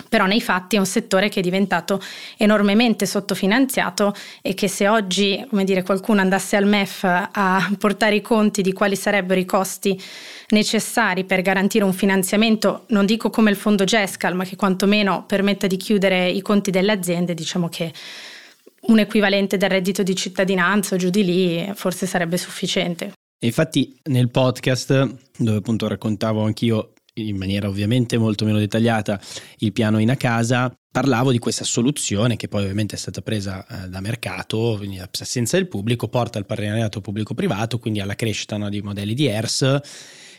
però 0.08 0.26
nei 0.26 0.40
fatti 0.40 0.76
è 0.76 0.78
un 0.78 0.86
settore 0.86 1.28
che 1.28 1.40
è 1.40 1.42
diventato 1.42 2.00
enormemente 2.36 3.06
sottofinanziato 3.06 4.14
e 4.42 4.54
che 4.54 4.68
se 4.68 4.88
oggi 4.88 5.46
dire, 5.50 5.82
qualcuno 5.82 6.20
andasse 6.20 6.56
al 6.56 6.66
MEF 6.66 7.04
a 7.04 7.70
portare 7.78 8.16
i 8.16 8.20
conti 8.20 8.62
di 8.62 8.72
quali 8.72 8.96
sarebbero 8.96 9.40
i 9.40 9.44
costi 9.44 10.00
necessari 10.50 11.24
per 11.24 11.42
garantire 11.42 11.84
un 11.84 11.92
finanziamento, 11.92 12.84
non 12.88 13.06
dico 13.06 13.30
come 13.30 13.50
il 13.50 13.56
fondo 13.56 13.84
GESCAL, 13.84 14.34
ma 14.34 14.44
che 14.44 14.56
quantomeno 14.56 15.24
permetta 15.26 15.66
di 15.66 15.76
chiudere 15.76 16.28
i 16.28 16.42
conti 16.42 16.70
delle 16.70 16.92
aziende, 16.92 17.34
diciamo 17.34 17.68
che 17.68 17.92
un 18.82 18.98
equivalente 18.98 19.56
del 19.56 19.70
reddito 19.70 20.02
di 20.02 20.16
cittadinanza 20.16 20.94
o 20.94 20.98
giù 20.98 21.10
di 21.10 21.24
lì 21.24 21.70
forse 21.74 22.06
sarebbe 22.06 22.36
sufficiente. 22.36 23.12
Infatti 23.42 23.98
nel 24.04 24.30
podcast, 24.30 25.16
dove 25.38 25.58
appunto 25.58 25.88
raccontavo 25.88 26.42
anch'io 26.42 26.92
in 27.28 27.36
maniera 27.36 27.68
ovviamente 27.68 28.18
molto 28.18 28.44
meno 28.44 28.58
dettagliata 28.58 29.20
il 29.58 29.72
piano 29.72 29.98
in 29.98 30.10
a 30.10 30.16
casa, 30.16 30.74
parlavo 30.90 31.30
di 31.30 31.38
questa 31.38 31.64
soluzione 31.64 32.36
che 32.36 32.48
poi 32.48 32.62
ovviamente 32.62 32.96
è 32.96 32.98
stata 32.98 33.22
presa 33.22 33.64
eh, 33.66 33.88
da 33.88 34.00
mercato, 34.00 34.74
quindi 34.76 34.96
l'assenza 34.96 35.56
del 35.56 35.68
pubblico 35.68 36.08
porta 36.08 36.38
al 36.38 36.46
partenariato 36.46 37.00
pubblico-privato, 37.00 37.78
quindi 37.78 38.00
alla 38.00 38.16
crescita 38.16 38.56
no, 38.56 38.68
di 38.68 38.82
modelli 38.82 39.14
di 39.14 39.26
ERS, 39.26 39.80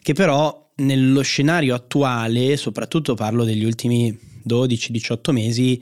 che 0.01 0.13
però 0.13 0.69
nello 0.77 1.21
scenario 1.21 1.75
attuale, 1.75 2.57
soprattutto 2.57 3.13
parlo 3.13 3.43
degli 3.43 3.63
ultimi 3.63 4.17
12-18 4.47 5.31
mesi, 5.31 5.81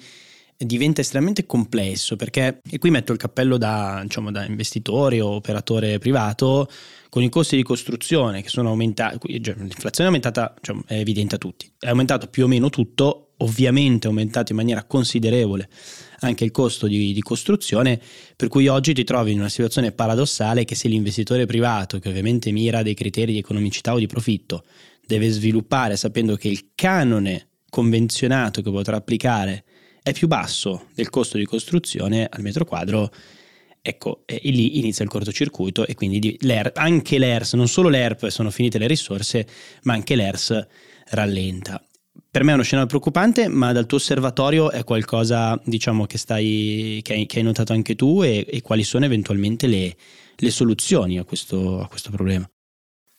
diventa 0.66 1.00
estremamente 1.00 1.46
complesso 1.46 2.18
perché, 2.18 2.60
e 2.70 2.80
qui 2.80 2.90
metto 2.90 3.14
il 3.14 3.18
cappello 3.18 3.58
da, 3.58 4.02
diciamo, 4.04 4.30
da 4.30 4.46
investitore 4.46 5.22
o 5.22 5.36
operatore 5.36 6.00
privato, 6.00 6.70
con 7.10 7.24
i 7.24 7.30
costi 7.30 7.56
di 7.56 7.64
costruzione 7.64 8.42
che 8.42 8.50
sono 8.50 8.70
aumentati, 8.70 9.18
cioè, 9.42 9.56
l'inflazione 9.56 10.10
è 10.10 10.14
aumentata, 10.14 10.54
cioè, 10.62 10.78
è 10.86 10.96
evidente 10.96 11.36
a 11.36 11.38
tutti, 11.38 11.70
è 11.80 11.90
aumentato 11.90 12.28
più 12.28 12.46
o 12.46 12.48
meno 12.48 12.70
tutto, 12.70 13.32
ovviamente 13.38 14.08
è 14.08 14.10
aumentato 14.10 14.52
in 14.52 14.58
maniera 14.58 14.84
considerevole 14.84 15.68
anche 16.20 16.44
il 16.44 16.52
costo 16.52 16.88
di, 16.88 17.14
di, 17.14 17.22
costruzione, 17.22 18.00
per 18.36 18.48
cui 18.48 18.68
oggi 18.68 18.94
ti 18.94 19.04
trovi 19.04 19.32
in 19.32 19.40
una 19.40 19.50
situazione 19.50 19.92
paradossale 19.92 20.66
che 20.66 20.76
se 20.76 20.88
l'investitore 20.88 21.46
privato, 21.46 21.98
che 22.00 22.10
ovviamente 22.10 22.52
mira 22.52 22.84
dei 22.84 22.94
criteri 22.94 23.32
di 23.32 23.40
economicità 23.40 23.94
o 23.94 24.00
di 24.00 24.08
profitto, 24.08 24.66
deve 25.06 25.30
sviluppare 25.30 25.96
sapendo 25.96 26.36
che 26.36 26.50
il 26.50 26.72
canone 26.76 27.48
convenzionato 27.70 28.62
che 28.62 28.70
potrà 28.70 28.98
applicare 28.98 29.64
è 30.04 30.12
più 30.12 30.28
basso 30.28 30.88
del 30.94 31.10
costo 31.10 31.38
di 31.38 31.46
costruzione 31.46 32.28
al 32.30 32.42
metro 32.42 32.66
quadro, 32.66 33.12
ecco, 33.82 34.24
e 34.26 34.40
lì 34.44 34.80
inizia 34.80 35.04
il 35.04 35.10
cortocircuito 35.10 35.86
e 35.86 35.96
quindi 35.96 36.38
anche 36.74 37.18
l'ERS, 37.18 37.54
non 37.54 37.68
solo 37.68 37.90
l'ERP 37.90 38.28
sono 38.28 38.52
finite 38.52 38.78
le 38.78 38.88
risorse, 38.88 39.48
ma 39.84 39.94
anche 39.94 40.16
l'ERS 40.16 40.68
rallenta. 41.12 41.84
Per 42.32 42.44
me 42.44 42.52
è 42.52 42.54
uno 42.54 42.64
scenario 42.64 42.88
preoccupante, 42.88 43.48
ma 43.48 43.72
dal 43.72 43.86
tuo 43.86 43.98
osservatorio 43.98 44.72
è 44.72 44.84
qualcosa 44.84 45.60
diciamo, 45.66 46.06
che, 46.06 46.18
stai, 46.18 47.00
che, 47.02 47.14
hai, 47.14 47.26
che 47.26 47.40
hai 47.40 47.44
notato 47.44 47.74
anche 47.74 47.96
tu 47.96 48.22
e, 48.22 48.46
e 48.48 48.62
quali 48.62 48.84
sono 48.84 49.06
eventualmente 49.06 49.66
le, 49.68 49.96
le 50.36 50.52
soluzioni 50.52 51.18
a 51.18 51.24
questo, 51.24 51.80
a 51.80 51.88
questo 51.88 52.12
problema. 52.12 52.50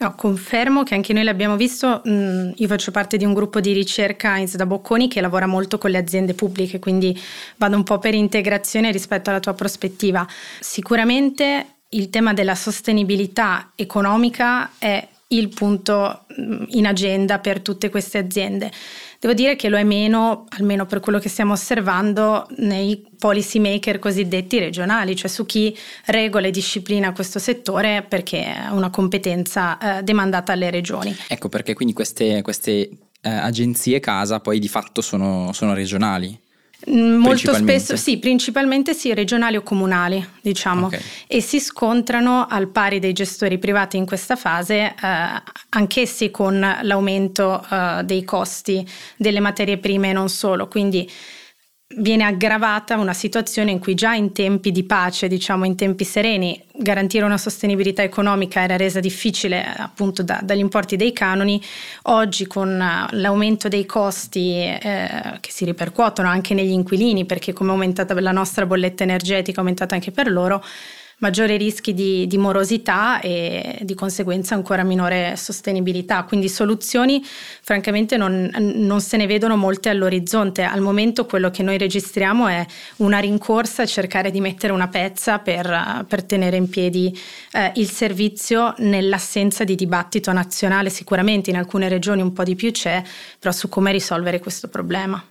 No, 0.02 0.14
confermo 0.14 0.82
che 0.82 0.94
anche 0.94 1.12
noi 1.12 1.24
l'abbiamo 1.24 1.56
visto, 1.56 2.00
mm, 2.08 2.52
io 2.54 2.68
faccio 2.68 2.90
parte 2.90 3.18
di 3.18 3.26
un 3.26 3.34
gruppo 3.34 3.60
di 3.60 3.74
ricerca 3.74 4.38
in 4.38 4.48
da 4.50 4.64
Bocconi 4.64 5.08
che 5.08 5.20
lavora 5.20 5.44
molto 5.44 5.76
con 5.76 5.90
le 5.90 5.98
aziende 5.98 6.32
pubbliche, 6.32 6.78
quindi 6.78 7.14
vado 7.56 7.76
un 7.76 7.82
po' 7.82 7.98
per 7.98 8.14
integrazione 8.14 8.92
rispetto 8.92 9.28
alla 9.28 9.40
tua 9.40 9.52
prospettiva. 9.52 10.26
Sicuramente 10.58 11.80
il 11.90 12.08
tema 12.08 12.32
della 12.32 12.54
sostenibilità 12.54 13.72
economica 13.74 14.70
è 14.78 15.06
il 15.28 15.50
punto 15.50 16.24
mm, 16.40 16.62
in 16.68 16.86
agenda 16.86 17.38
per 17.38 17.60
tutte 17.60 17.90
queste 17.90 18.16
aziende. 18.16 18.72
Devo 19.20 19.34
dire 19.34 19.54
che 19.54 19.68
lo 19.68 19.76
è 19.76 19.84
meno, 19.84 20.46
almeno 20.48 20.86
per 20.86 21.00
quello 21.00 21.18
che 21.18 21.28
stiamo 21.28 21.52
osservando, 21.52 22.46
nei 22.56 23.06
policy 23.18 23.58
maker 23.58 23.98
cosiddetti 23.98 24.58
regionali, 24.58 25.14
cioè 25.14 25.28
su 25.28 25.44
chi 25.44 25.76
regola 26.06 26.46
e 26.46 26.50
disciplina 26.50 27.12
questo 27.12 27.38
settore 27.38 28.02
perché 28.08 28.44
è 28.44 28.68
una 28.70 28.88
competenza 28.88 29.98
eh, 29.98 30.02
demandata 30.02 30.52
alle 30.52 30.70
regioni. 30.70 31.14
Ecco 31.28 31.50
perché 31.50 31.74
quindi 31.74 31.92
queste, 31.92 32.40
queste 32.40 32.88
eh, 33.20 33.28
agenzie 33.28 34.00
casa 34.00 34.40
poi 34.40 34.58
di 34.58 34.68
fatto 34.68 35.02
sono, 35.02 35.52
sono 35.52 35.74
regionali. 35.74 36.40
Molto 36.86 37.52
spesso, 37.52 37.96
sì, 37.96 38.18
principalmente 38.18 38.94
sì, 38.94 39.12
regionali 39.12 39.56
o 39.56 39.62
comunali, 39.62 40.26
diciamo, 40.40 40.86
okay. 40.86 41.00
e 41.26 41.40
si 41.40 41.60
scontrano 41.60 42.46
al 42.48 42.68
pari 42.68 42.98
dei 42.98 43.12
gestori 43.12 43.58
privati 43.58 43.98
in 43.98 44.06
questa 44.06 44.34
fase, 44.36 44.94
eh, 45.00 45.42
anch'essi 45.70 46.30
con 46.30 46.58
l'aumento 46.82 47.64
eh, 47.70 48.00
dei 48.04 48.24
costi 48.24 48.86
delle 49.16 49.40
materie 49.40 49.76
prime 49.76 50.10
e 50.10 50.12
non 50.12 50.28
solo. 50.30 50.68
Quindi 50.68 51.08
viene 51.96 52.24
aggravata 52.24 52.96
una 52.96 53.12
situazione 53.12 53.72
in 53.72 53.80
cui 53.80 53.94
già 53.94 54.14
in 54.14 54.32
tempi 54.32 54.70
di 54.70 54.84
pace, 54.84 55.26
diciamo 55.26 55.64
in 55.64 55.74
tempi 55.74 56.04
sereni, 56.04 56.62
garantire 56.72 57.24
una 57.24 57.36
sostenibilità 57.36 58.02
economica 58.02 58.62
era 58.62 58.76
resa 58.76 59.00
difficile 59.00 59.64
appunto 59.64 60.22
da, 60.22 60.40
dagli 60.42 60.60
importi 60.60 60.96
dei 60.96 61.12
canoni, 61.12 61.60
oggi 62.02 62.46
con 62.46 62.80
eh, 62.80 63.16
l'aumento 63.16 63.68
dei 63.68 63.86
costi 63.86 64.62
eh, 64.62 65.38
che 65.40 65.50
si 65.50 65.64
ripercuotono 65.64 66.28
anche 66.28 66.54
negli 66.54 66.70
inquilini, 66.70 67.24
perché 67.26 67.52
come 67.52 67.70
è 67.70 67.72
aumentata 67.72 68.18
la 68.20 68.32
nostra 68.32 68.66
bolletta 68.66 69.02
energetica, 69.02 69.56
è 69.56 69.60
aumentata 69.60 69.94
anche 69.94 70.12
per 70.12 70.30
loro, 70.30 70.62
maggiori 71.20 71.56
rischi 71.56 71.94
di, 71.94 72.26
di, 72.26 72.36
morosità 72.36 73.20
e 73.20 73.78
di 73.82 73.94
conseguenza 73.94 74.54
ancora 74.54 74.82
minore 74.82 75.34
sostenibilità. 75.36 76.24
Quindi 76.24 76.48
soluzioni 76.48 77.22
francamente 77.24 78.16
non, 78.16 78.50
non, 78.58 79.00
se 79.00 79.16
ne 79.16 79.26
vedono 79.26 79.56
molte 79.56 79.88
all'orizzonte. 79.88 80.62
Al 80.62 80.80
momento 80.80 81.26
quello 81.26 81.50
che 81.50 81.62
noi 81.62 81.78
registriamo 81.78 82.48
è 82.48 82.64
una 82.96 83.18
rincorsa 83.18 83.82
a 83.82 83.86
cercare 83.86 84.30
di 84.30 84.40
mettere 84.40 84.72
una 84.72 84.88
pezza 84.88 85.38
per, 85.38 86.04
per 86.08 86.24
tenere 86.24 86.56
in 86.56 86.68
piedi 86.68 87.16
eh, 87.52 87.72
il 87.76 87.90
servizio 87.90 88.74
nell'assenza 88.78 89.64
di 89.64 89.74
dibattito 89.74 90.32
nazionale. 90.32 90.90
Sicuramente 90.90 91.50
in 91.50 91.56
alcune 91.56 91.88
regioni 91.88 92.22
un 92.22 92.32
po' 92.32 92.44
di 92.44 92.54
più 92.54 92.70
c'è, 92.70 93.02
però 93.38 93.52
su 93.52 93.68
come 93.68 93.92
risolvere 93.92 94.40
questo 94.40 94.68
problema. 94.68 95.22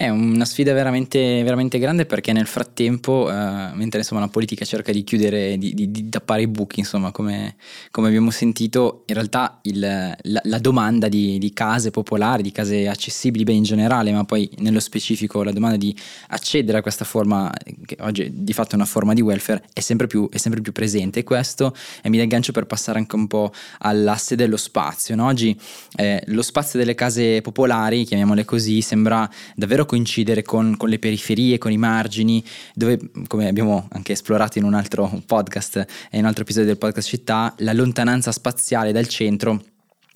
È 0.00 0.08
una 0.08 0.46
sfida 0.46 0.72
veramente, 0.72 1.42
veramente 1.42 1.78
grande 1.78 2.06
perché 2.06 2.32
nel 2.32 2.46
frattempo, 2.46 3.28
eh, 3.28 3.34
mentre 3.74 3.98
insomma, 3.98 4.22
la 4.22 4.28
politica 4.28 4.64
cerca 4.64 4.92
di 4.92 5.04
chiudere, 5.04 5.58
di, 5.58 5.74
di, 5.74 5.90
di 5.90 6.08
tappare 6.08 6.40
i 6.40 6.46
buchi, 6.46 6.80
insomma, 6.80 7.10
come, 7.10 7.56
come, 7.90 8.08
abbiamo 8.08 8.30
sentito, 8.30 9.02
in 9.04 9.14
realtà 9.14 9.58
il, 9.64 9.78
la, 9.78 10.40
la, 10.44 10.58
domanda 10.58 11.06
di, 11.08 11.36
di, 11.36 11.52
case 11.52 11.90
popolari, 11.90 12.42
di 12.42 12.50
case 12.50 12.88
accessibili, 12.88 13.44
beh 13.44 13.52
in 13.52 13.62
generale, 13.62 14.10
ma 14.10 14.24
poi 14.24 14.48
nello 14.60 14.80
specifico 14.80 15.42
la 15.42 15.52
domanda 15.52 15.76
di 15.76 15.94
accedere 16.28 16.78
a 16.78 16.80
questa 16.80 17.04
forma, 17.04 17.52
che 17.84 17.98
oggi 18.00 18.30
di 18.32 18.54
fatto 18.54 18.70
è 18.72 18.76
una 18.76 18.86
forma 18.86 19.12
di 19.12 19.20
welfare, 19.20 19.64
è 19.70 19.80
sempre 19.80 20.06
più, 20.06 20.30
è 20.30 20.38
sempre 20.38 20.62
più 20.62 20.72
presente. 20.72 21.24
Questo 21.24 21.76
e 22.02 22.08
mi 22.08 22.16
dà 22.16 22.22
il 22.22 22.28
gancio 22.30 22.52
per 22.52 22.64
passare 22.64 22.96
anche 22.96 23.16
un 23.16 23.26
po' 23.26 23.52
all'asse 23.80 24.34
dello 24.34 24.56
spazio. 24.56 25.14
No? 25.14 25.26
Oggi 25.26 25.54
eh, 25.96 26.22
lo 26.28 26.40
spazio 26.40 26.78
delle 26.78 26.94
case 26.94 27.42
popolari, 27.42 28.04
chiamiamole 28.04 28.46
così, 28.46 28.80
sembra 28.80 29.28
davvero 29.54 29.88
coincidere 29.90 30.42
con, 30.42 30.76
con, 30.76 30.88
le 30.88 31.00
periferie, 31.00 31.58
con 31.58 31.72
i 31.72 31.76
margini, 31.76 32.44
dove, 32.76 32.96
come 33.26 33.48
abbiamo 33.48 33.88
anche 33.90 34.12
esplorato 34.12 34.56
in 34.56 34.62
un 34.62 34.74
altro 34.74 35.20
podcast 35.26 35.78
e 35.78 35.86
in 36.12 36.20
un 36.20 36.26
altro 36.26 36.44
episodio 36.44 36.68
del 36.68 36.78
podcast 36.78 37.08
città, 37.08 37.52
la 37.58 37.72
lontananza 37.72 38.30
spaziale 38.30 38.92
dal 38.92 39.08
centro 39.08 39.60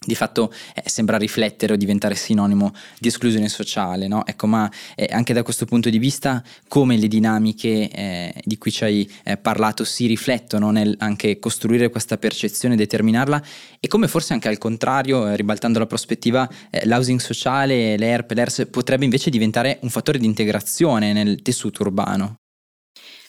di 0.07 0.15
fatto 0.15 0.53
eh, 0.75 0.83
sembra 0.89 1.17
riflettere 1.17 1.75
o 1.75 1.77
diventare 1.77 2.15
sinonimo 2.15 2.73
di 2.99 3.09
esclusione 3.09 3.49
sociale, 3.49 4.09
no? 4.09 4.27
Ecco, 4.27 4.47
ma 4.47 4.71
eh, 4.95 5.09
anche 5.11 5.33
da 5.33 5.43
questo 5.43 5.65
punto 5.65 5.91
di 5.91 5.99
vista 5.99 6.43
come 6.69 6.97
le 6.97 7.09
dinamiche 7.09 7.91
eh, 7.91 8.35
di 8.45 8.59
cui 8.59 8.71
ci 8.71 8.85
hai 8.85 9.11
eh, 9.25 9.37
parlato 9.37 9.85
si 9.85 10.07
riflettono 10.07 10.71
nel 10.71 10.95
anche 10.99 11.39
costruire 11.39 11.91
questa 11.91 12.17
percezione, 12.17 12.77
determinarla 12.77 13.43
e 13.81 13.89
come 13.89 14.09
forse 14.09 14.33
anche 14.33 14.49
al 14.49 14.59
contrario, 14.59 15.29
eh, 15.29 15.37
ribaltando 15.37 15.79
la 15.79 15.87
prospettiva, 15.87 16.49
eh, 16.71 16.87
l'housing 16.87 17.21
sociale, 17.21 17.97
l'ERP, 17.97 18.33
l'ERS 18.33 18.69
potrebbe 18.71 19.05
invece 19.05 19.31
diventare 19.31 19.79
un 19.83 19.91
fattore 19.91 20.19
di 20.19 20.27
integrazione 20.27 21.13
nel 21.13 21.43
tessuto 21.43 21.83
urbano. 21.83 22.37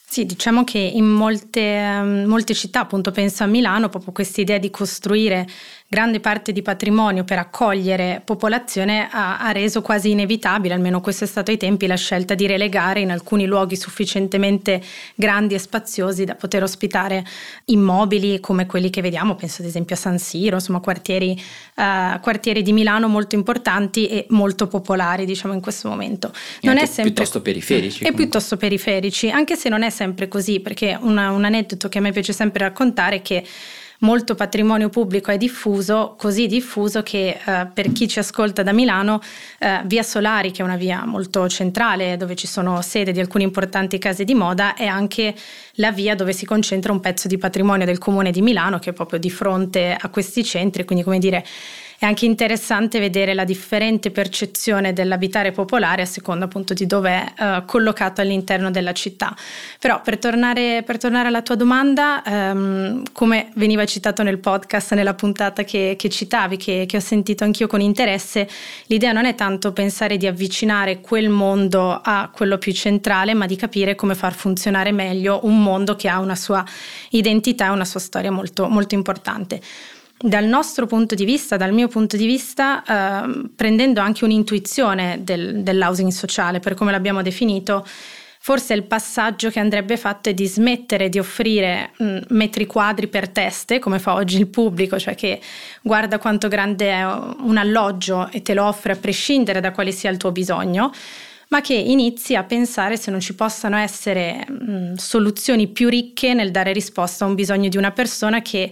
Sì, 0.08 0.26
diciamo 0.26 0.64
che 0.64 0.78
in 0.78 1.08
molte, 1.08 2.24
molte 2.26 2.54
città, 2.54 2.82
appunto 2.82 3.12
penso 3.12 3.44
a 3.44 3.48
Milano, 3.48 3.90
proprio 3.90 4.14
questa 4.14 4.40
idea 4.40 4.58
di 4.60 4.70
costruire 4.70 5.46
grande 5.88 6.20
parte 6.20 6.52
di 6.52 6.64
patrimonio 6.64 7.24
per 7.24 7.38
accogliere 7.38 8.22
popolazione 8.26 9.08
ha, 9.10 9.38
ha, 9.38 9.52
reso 9.52 9.82
quasi 9.82 10.10
inevitabile, 10.12 10.74
almeno 10.74 11.00
questo 11.00 11.26
è 11.26 11.28
stato 11.28 11.52
ai 11.52 11.58
tempi, 11.58 11.86
la 11.86 11.96
scelta 11.96 12.34
di 12.34 12.48
relegare 12.48 13.02
in 13.02 13.12
alcuni 13.12 13.46
luoghi 13.46 13.76
sufficientemente 13.76 14.82
grandi 15.14 15.54
e 15.54 15.60
spaziosi 15.60 16.26
da 16.26 16.34
poter 16.34 16.64
ospitare 16.64 17.24
immobili 17.66 18.40
come 18.40 18.66
quelli 18.66 18.90
che 18.90 19.02
vediamo, 19.02 19.36
penso 19.36 19.62
ad 19.62 19.68
esempio 19.68 19.96
a 19.96 20.00
San 20.00 20.18
Siro, 20.18 20.56
insomma 20.56 20.80
quartieri, 20.80 21.40
uh, 21.76 22.20
quartieri 22.20 22.64
di 22.64 22.74
Milano 22.74 23.08
molto 23.08 23.36
importanti 23.36 24.08
e 24.08 24.26
molto 24.30 24.68
popolari 24.68 25.26
diciamo 25.26 25.54
in 25.54 25.62
questo 25.62 25.88
momento. 25.88 26.34
Non 26.62 26.78
è 26.78 26.86
sempre, 26.88 27.14
piuttosto 27.14 27.42
periferici. 27.42 28.04
E 28.04 28.12
piuttosto 28.12 28.58
periferici, 28.58 29.30
anche 29.30 29.56
se 29.56 29.70
non 29.70 29.84
è 29.84 29.92
sempre 29.92 30.28
così, 30.28 30.60
perché 30.60 30.98
una, 31.00 31.30
un 31.30 31.46
aneddoto 31.46 31.90
che 31.90 32.00
a 32.00 32.02
me 32.02 32.12
piace 32.12 32.34
sempre 32.34 32.66
raccontare 32.66 33.18
è 33.18 33.22
che 33.22 33.46
molto 34.00 34.36
patrimonio 34.36 34.90
pubblico 34.90 35.32
è 35.32 35.38
diffuso, 35.38 36.16
così 36.18 36.48
diffuso 36.48 37.04
che 37.04 37.40
eh, 37.44 37.68
per 37.74 37.92
chi 37.92 38.08
ci 38.08 38.20
ascolta 38.20 38.64
da 38.64 38.74
Milano, 38.74 39.20
eh, 39.60 39.82
Via 39.86 40.04
Solari, 40.04 40.52
che 40.52 40.62
è 40.62 40.66
una 40.66 40.76
via 40.76 41.06
molto 41.06 41.48
centrale 41.48 42.18
dove 42.18 42.36
ci 42.36 42.48
sono 42.48 42.82
sede 42.82 43.12
di 43.12 43.20
alcune 43.20 43.44
importanti 43.44 43.98
case 43.98 44.24
di 44.24 44.34
moda, 44.34 44.76
è 44.76 44.86
anche 44.86 45.34
la 45.76 45.92
via 45.92 46.16
dove 46.16 46.34
si 46.34 46.46
concentra 46.46 46.92
un 46.92 47.00
pezzo 47.00 47.28
di 47.28 47.38
patrimonio 47.38 47.86
del 47.86 47.98
comune 47.98 48.32
di 48.32 48.42
Milano, 48.42 48.80
che 48.80 48.92
è 48.92 48.94
proprio 48.94 49.20
di 49.20 49.30
fronte 49.30 49.96
a 50.00 50.10
questi 50.10 50.44
centri, 50.44 50.86
quindi 50.86 51.04
come 51.04 51.20
dire 51.20 51.46
è 51.98 52.06
anche 52.06 52.26
interessante 52.26 53.00
vedere 53.00 53.34
la 53.34 53.46
differente 53.46 54.12
percezione 54.12 54.94
dell'abitare 54.94 55.52
popolare 55.52 56.02
a 56.02 56.06
seconda 56.06 56.46
appunto 56.46 56.74
di 56.74 56.86
dove 56.86 57.34
è 57.36 57.44
uh, 57.44 57.66
collocato 57.66 58.22
all'interno 58.22 58.70
della 58.72 58.92
città. 58.92 59.36
Però 59.80 60.02
per 60.02 60.18
tornare, 60.18 60.84
per 60.86 60.98
tornare 60.98 61.30
alla 61.30 61.42
tua 61.42 61.56
domanda, 61.56 62.22
um, 62.26 63.04
come 63.14 63.50
veniva 63.56 63.86
citato 63.86 64.24
nel 64.24 64.40
podcast, 64.40 64.94
nella 64.94 65.14
puntata 65.14 65.64
che, 65.64 65.96
che 65.98 66.10
citavi, 66.10 66.58
che, 66.58 66.86
che 66.88 66.98
ho 66.98 67.02
sentito 67.02 67.44
anch'io 67.44 67.68
con 67.68 67.80
interesse, 67.80 68.48
l'idea 68.88 69.12
non 69.12 69.26
è 69.26 69.36
tanto 69.36 69.72
pensare 69.72 70.18
di 70.18 70.28
avvicinare 70.28 71.00
quel 71.02 71.30
mondo 71.30 72.00
a 72.04 72.30
quello 72.34 72.58
più 72.58 72.74
centrale, 72.74 73.34
ma 73.34 73.46
di 73.46 73.56
capire 73.56 73.96
come 73.96 74.16
far 74.16 74.34
funzionare 74.34 74.92
meglio 74.92 75.40
un 75.44 75.62
mondo 75.62 75.96
che 75.96 76.10
ha 76.10 76.20
una 76.20 76.36
sua 76.36 76.64
identità 77.12 77.68
e 77.68 77.70
una 77.70 77.86
sua 77.86 78.00
storia 78.00 78.32
molto, 78.32 78.68
molto 78.68 78.96
importante 78.96 79.62
dal 80.18 80.46
nostro 80.46 80.86
punto 80.86 81.14
di 81.14 81.26
vista, 81.26 81.58
dal 81.58 81.74
mio 81.74 81.88
punto 81.88 82.16
di 82.18 82.26
vista, 82.26 82.84
eh, 82.84 83.50
prendendo 83.56 84.00
anche 84.00 84.24
un'intuizione 84.24 85.20
del, 85.22 85.62
dell'housing 85.62 86.12
sociale 86.12 86.60
per 86.60 86.74
come 86.74 86.92
l'abbiamo 86.92 87.22
definito, 87.22 87.86
forse 88.40 88.74
il 88.76 88.84
passaggio 88.84 89.50
che 89.50 89.60
andrebbe 89.60 89.98
fatto 89.98 90.30
è 90.30 90.34
di 90.34 90.46
smettere 90.46 91.10
di 91.10 91.20
offrire 91.20 91.92
mh, 91.98 92.20
metri 92.30 92.66
quadri 92.66 93.08
per 93.08 93.28
teste, 93.30 93.80
come 93.80 94.00
fa 94.00 94.14
oggi 94.14 94.38
il 94.38 94.48
pubblico, 94.48 94.98
cioè 95.00 95.16
che 95.16 95.42
guarda 95.82 96.20
quanto 96.20 96.48
grande 96.48 96.92
è 96.92 97.04
un 97.04 97.58
alloggio 97.58 98.30
e 98.32 98.42
te 98.42 98.54
lo 98.54 98.66
offre 98.66 98.94
a 98.94 98.98
prescindere 98.98 99.60
da 99.60 99.72
quale 99.72 99.92
sia 99.92 100.12
il 100.12 100.18
tuo 100.18 100.32
bisogno, 100.32 100.92
ma 101.50 101.62
che 101.62 101.74
inizi 101.74 102.36
a 102.36 102.44
pensare 102.44 102.98
se 102.98 103.12
non 103.12 103.20
ci 103.20 103.36
possano 103.36 103.78
essere 103.78 104.46
mh, 104.48 104.94
soluzioni 104.94 105.68
più 105.68 105.90
ricche 105.90 106.34
nel 106.34 106.52
dare 106.52 106.72
risposta 106.72 107.26
a 107.26 107.28
un 107.28 107.36
bisogno 107.36 107.68
di 107.68 107.78
una 107.78 107.92
persona 107.92 108.42
che 108.42 108.72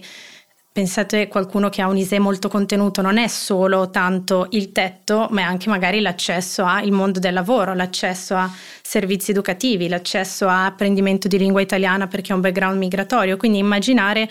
Pensate 0.74 1.28
qualcuno 1.28 1.68
che 1.68 1.82
ha 1.82 1.86
un 1.86 1.96
ISE 1.96 2.18
molto 2.18 2.48
contenuto, 2.48 3.00
non 3.00 3.16
è 3.16 3.28
solo 3.28 3.90
tanto 3.90 4.48
il 4.50 4.72
tetto, 4.72 5.28
ma 5.30 5.42
è 5.42 5.44
anche 5.44 5.68
magari 5.68 6.00
l'accesso 6.00 6.64
al 6.64 6.90
mondo 6.90 7.20
del 7.20 7.32
lavoro, 7.32 7.74
l'accesso 7.74 8.34
a 8.34 8.50
servizi 8.82 9.30
educativi, 9.30 9.86
l'accesso 9.86 10.48
a 10.48 10.66
apprendimento 10.66 11.28
di 11.28 11.38
lingua 11.38 11.60
italiana 11.60 12.08
perché 12.08 12.32
ha 12.32 12.34
un 12.34 12.40
background 12.40 12.78
migratorio. 12.78 13.36
Quindi 13.36 13.58
immaginare 13.58 14.28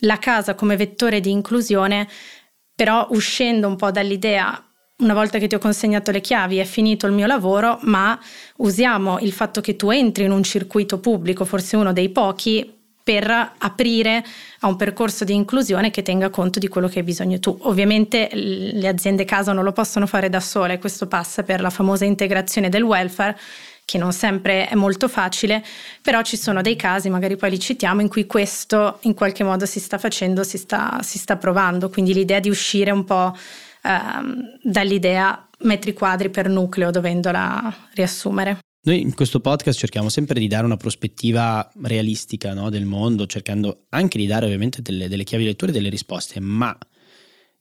la 0.00 0.18
casa 0.18 0.54
come 0.54 0.76
vettore 0.76 1.18
di 1.20 1.30
inclusione, 1.30 2.06
però 2.74 3.06
uscendo 3.12 3.66
un 3.66 3.76
po' 3.76 3.90
dall'idea 3.90 4.62
una 4.98 5.14
volta 5.14 5.38
che 5.38 5.46
ti 5.46 5.54
ho 5.54 5.58
consegnato 5.58 6.10
le 6.10 6.20
chiavi 6.20 6.58
è 6.58 6.64
finito 6.64 7.06
il 7.06 7.14
mio 7.14 7.26
lavoro, 7.26 7.78
ma 7.84 8.20
usiamo 8.56 9.18
il 9.20 9.32
fatto 9.32 9.62
che 9.62 9.76
tu 9.76 9.88
entri 9.88 10.24
in 10.24 10.30
un 10.30 10.42
circuito 10.42 11.00
pubblico, 11.00 11.46
forse 11.46 11.76
uno 11.76 11.94
dei 11.94 12.10
pochi, 12.10 12.79
per 13.10 13.54
aprire 13.58 14.24
a 14.60 14.68
un 14.68 14.76
percorso 14.76 15.24
di 15.24 15.34
inclusione 15.34 15.90
che 15.90 16.02
tenga 16.02 16.30
conto 16.30 16.60
di 16.60 16.68
quello 16.68 16.86
che 16.86 17.00
hai 17.00 17.04
bisogno 17.04 17.40
tu. 17.40 17.58
Ovviamente 17.62 18.28
le 18.32 18.86
aziende 18.86 19.24
casa 19.24 19.52
non 19.52 19.64
lo 19.64 19.72
possono 19.72 20.06
fare 20.06 20.28
da 20.28 20.38
sole, 20.38 20.78
questo 20.78 21.08
passa 21.08 21.42
per 21.42 21.60
la 21.60 21.70
famosa 21.70 22.04
integrazione 22.04 22.68
del 22.68 22.84
welfare 22.84 23.36
che 23.84 23.98
non 23.98 24.12
sempre 24.12 24.68
è 24.68 24.76
molto 24.76 25.08
facile, 25.08 25.64
però 26.00 26.22
ci 26.22 26.36
sono 26.36 26.62
dei 26.62 26.76
casi, 26.76 27.10
magari 27.10 27.34
poi 27.34 27.50
li 27.50 27.58
citiamo, 27.58 28.00
in 28.00 28.08
cui 28.08 28.26
questo 28.26 28.98
in 29.00 29.14
qualche 29.14 29.42
modo 29.42 29.66
si 29.66 29.80
sta 29.80 29.98
facendo, 29.98 30.44
si 30.44 30.56
sta, 30.56 31.00
si 31.02 31.18
sta 31.18 31.36
provando, 31.36 31.90
quindi 31.90 32.14
l'idea 32.14 32.38
di 32.38 32.48
uscire 32.48 32.92
un 32.92 33.02
po' 33.02 33.36
ehm, 33.82 34.58
dall'idea 34.62 35.48
metri 35.62 35.94
quadri 35.94 36.30
per 36.30 36.48
nucleo, 36.48 36.92
dovendola 36.92 37.74
riassumere. 37.94 38.60
Noi 38.82 38.98
in 38.98 39.14
questo 39.14 39.40
podcast 39.40 39.78
cerchiamo 39.78 40.08
sempre 40.08 40.40
di 40.40 40.48
dare 40.48 40.64
una 40.64 40.78
prospettiva 40.78 41.70
realistica 41.82 42.54
no, 42.54 42.70
del 42.70 42.86
mondo, 42.86 43.26
cercando 43.26 43.84
anche 43.90 44.16
di 44.16 44.26
dare 44.26 44.46
ovviamente 44.46 44.80
delle, 44.80 45.06
delle 45.06 45.22
chiavi 45.22 45.44
di 45.44 45.50
lettura 45.50 45.70
e 45.70 45.74
delle 45.74 45.90
risposte, 45.90 46.40
ma 46.40 46.74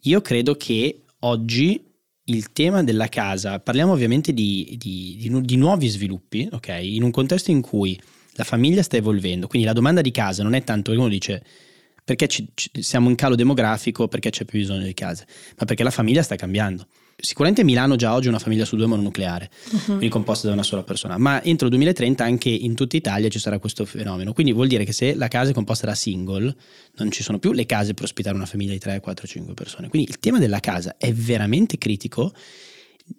io 0.04 0.22
credo 0.22 0.56
che 0.56 1.04
oggi 1.20 1.86
il 2.24 2.54
tema 2.54 2.84
della 2.84 3.10
casa, 3.10 3.60
parliamo 3.60 3.92
ovviamente 3.92 4.32
di, 4.32 4.78
di, 4.78 5.18
di, 5.20 5.42
di, 5.42 5.56
nuovi 5.58 5.90
sviluppi, 5.90 6.48
ok? 6.50 6.80
In 6.84 7.04
un 7.04 7.12
contesto 7.12 7.52
in 7.52 7.60
cui 7.60 8.00
la 8.36 8.46
famiglia 8.46 8.82
sta 8.82 8.96
evolvendo, 8.96 9.48
quindi 9.48 9.68
la 9.68 9.74
domanda 9.74 10.00
di 10.00 10.12
casa 10.12 10.42
non 10.42 10.54
è 10.54 10.64
tanto 10.64 10.92
che 10.92 10.98
uno 10.98 11.10
dice 11.10 11.44
perché 12.02 12.30
ci, 12.30 12.50
ci, 12.54 12.72
siamo 12.80 13.10
in 13.10 13.16
calo 13.16 13.36
demografico, 13.36 14.08
perché 14.08 14.30
c'è 14.30 14.46
più 14.46 14.60
bisogno 14.60 14.86
di 14.86 14.94
case, 14.94 15.28
ma 15.58 15.66
perché 15.66 15.84
la 15.84 15.92
famiglia 15.92 16.24
sta 16.24 16.38
cambiando 16.38 16.88
sicuramente 17.20 17.64
Milano 17.64 17.96
già 17.96 18.14
oggi 18.14 18.28
è 18.28 18.30
una 18.30 18.40
famiglia 18.40 18.66
su 18.66 18.76
due 18.76 18.86
mononucleare, 18.86 19.50
uh-huh. 19.72 19.80
quindi 19.86 20.10
composta 20.10 20.48
da 20.48 20.54
una 20.54 20.64
sola 20.64 20.84
persona, 20.84 21.18
ma 21.18 21.44
entro 21.44 21.68
il 21.68 21.74
2030 21.74 22.24
anche 22.24 22.50
in 22.50 22.76
tutta 22.76 22.96
Italia 22.96 23.30
ci 23.30 23.40
sarà 23.40 23.60
questo 23.60 23.86
fenomeno. 23.86 24.34
Quindi 24.34 24.54
vuol 24.54 24.68
dire 24.68 24.84
che 24.84 24.94
se 24.94 25.16
la 25.16 25.28
casa 25.28 25.52
è 25.52 25.54
composta 25.54 25.86
da 25.86 25.96
single, 25.96 26.56
non 26.96 27.12
ci 27.12 27.24
sono 27.24 27.40
più 27.40 27.52
le 27.52 27.66
case 27.66 27.94
per 27.94 28.06
ospitare 28.06 28.36
una 28.36 28.46
famiglia 28.46 28.72
di 28.72 28.80
3, 28.80 29.00
4, 29.00 29.28
5 29.28 29.54
persone. 29.54 29.90
Quindi 29.90 30.10
il 30.10 30.20
tema 30.20 30.40
della 30.40 30.60
casa 30.60 30.96
è 30.98 31.14
veramente 31.14 31.78
critico, 31.78 32.34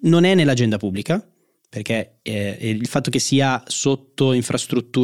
non 0.03 0.25
è 0.25 0.35
nell'agenda 0.35 0.77
pubblica, 0.77 1.25
perché 1.69 2.19
eh, 2.23 2.59
il 2.61 2.89
fatto 2.89 3.11
che 3.11 3.21
sia 3.21 3.63
sotto 3.67 4.33
il 4.33 4.45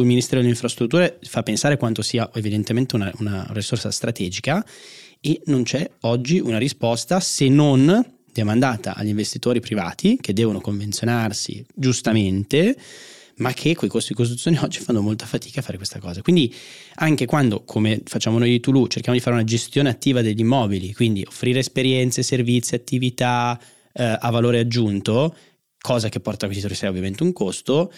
Ministero 0.03 0.41
delle 0.41 0.51
Infrastrutture 0.51 1.17
fa 1.21 1.41
pensare 1.41 1.77
quanto 1.77 2.01
sia 2.01 2.29
evidentemente 2.33 2.95
una, 2.95 3.09
una 3.19 3.47
risorsa 3.51 3.89
strategica 3.89 4.65
e 5.21 5.41
non 5.45 5.63
c'è 5.63 5.89
oggi 6.01 6.39
una 6.39 6.57
risposta 6.57 7.21
se 7.21 7.47
non 7.47 8.16
demandata 8.41 8.95
agli 8.95 9.09
investitori 9.09 9.59
privati 9.59 10.17
che 10.19 10.33
devono 10.33 10.61
convenzionarsi 10.61 11.65
giustamente, 11.73 12.77
ma 13.37 13.53
che 13.53 13.75
con 13.75 13.87
costi 13.87 14.09
di 14.09 14.15
costruzione 14.15 14.59
oggi 14.59 14.79
fanno 14.79 15.01
molta 15.01 15.25
fatica 15.25 15.59
a 15.59 15.63
fare 15.63 15.77
questa 15.77 15.99
cosa. 15.99 16.21
Quindi 16.21 16.53
anche 16.95 17.25
quando, 17.25 17.63
come 17.63 18.01
facciamo 18.03 18.39
noi 18.39 18.49
di 18.49 18.59
Toulouse, 18.59 18.89
cerchiamo 18.91 19.17
di 19.17 19.23
fare 19.23 19.35
una 19.35 19.45
gestione 19.45 19.89
attiva 19.89 20.21
degli 20.21 20.39
immobili, 20.39 20.93
quindi 20.93 21.23
offrire 21.27 21.59
esperienze, 21.59 22.23
servizi, 22.23 22.75
attività 22.75 23.59
eh, 23.93 24.17
a 24.19 24.29
valore 24.31 24.59
aggiunto, 24.59 25.35
cosa 25.79 26.09
che 26.09 26.19
porta 26.19 26.45
a 26.45 26.49
questi 26.49 26.73
sé 26.73 26.87
ovviamente 26.87 27.23
un 27.23 27.33
costo, 27.33 27.91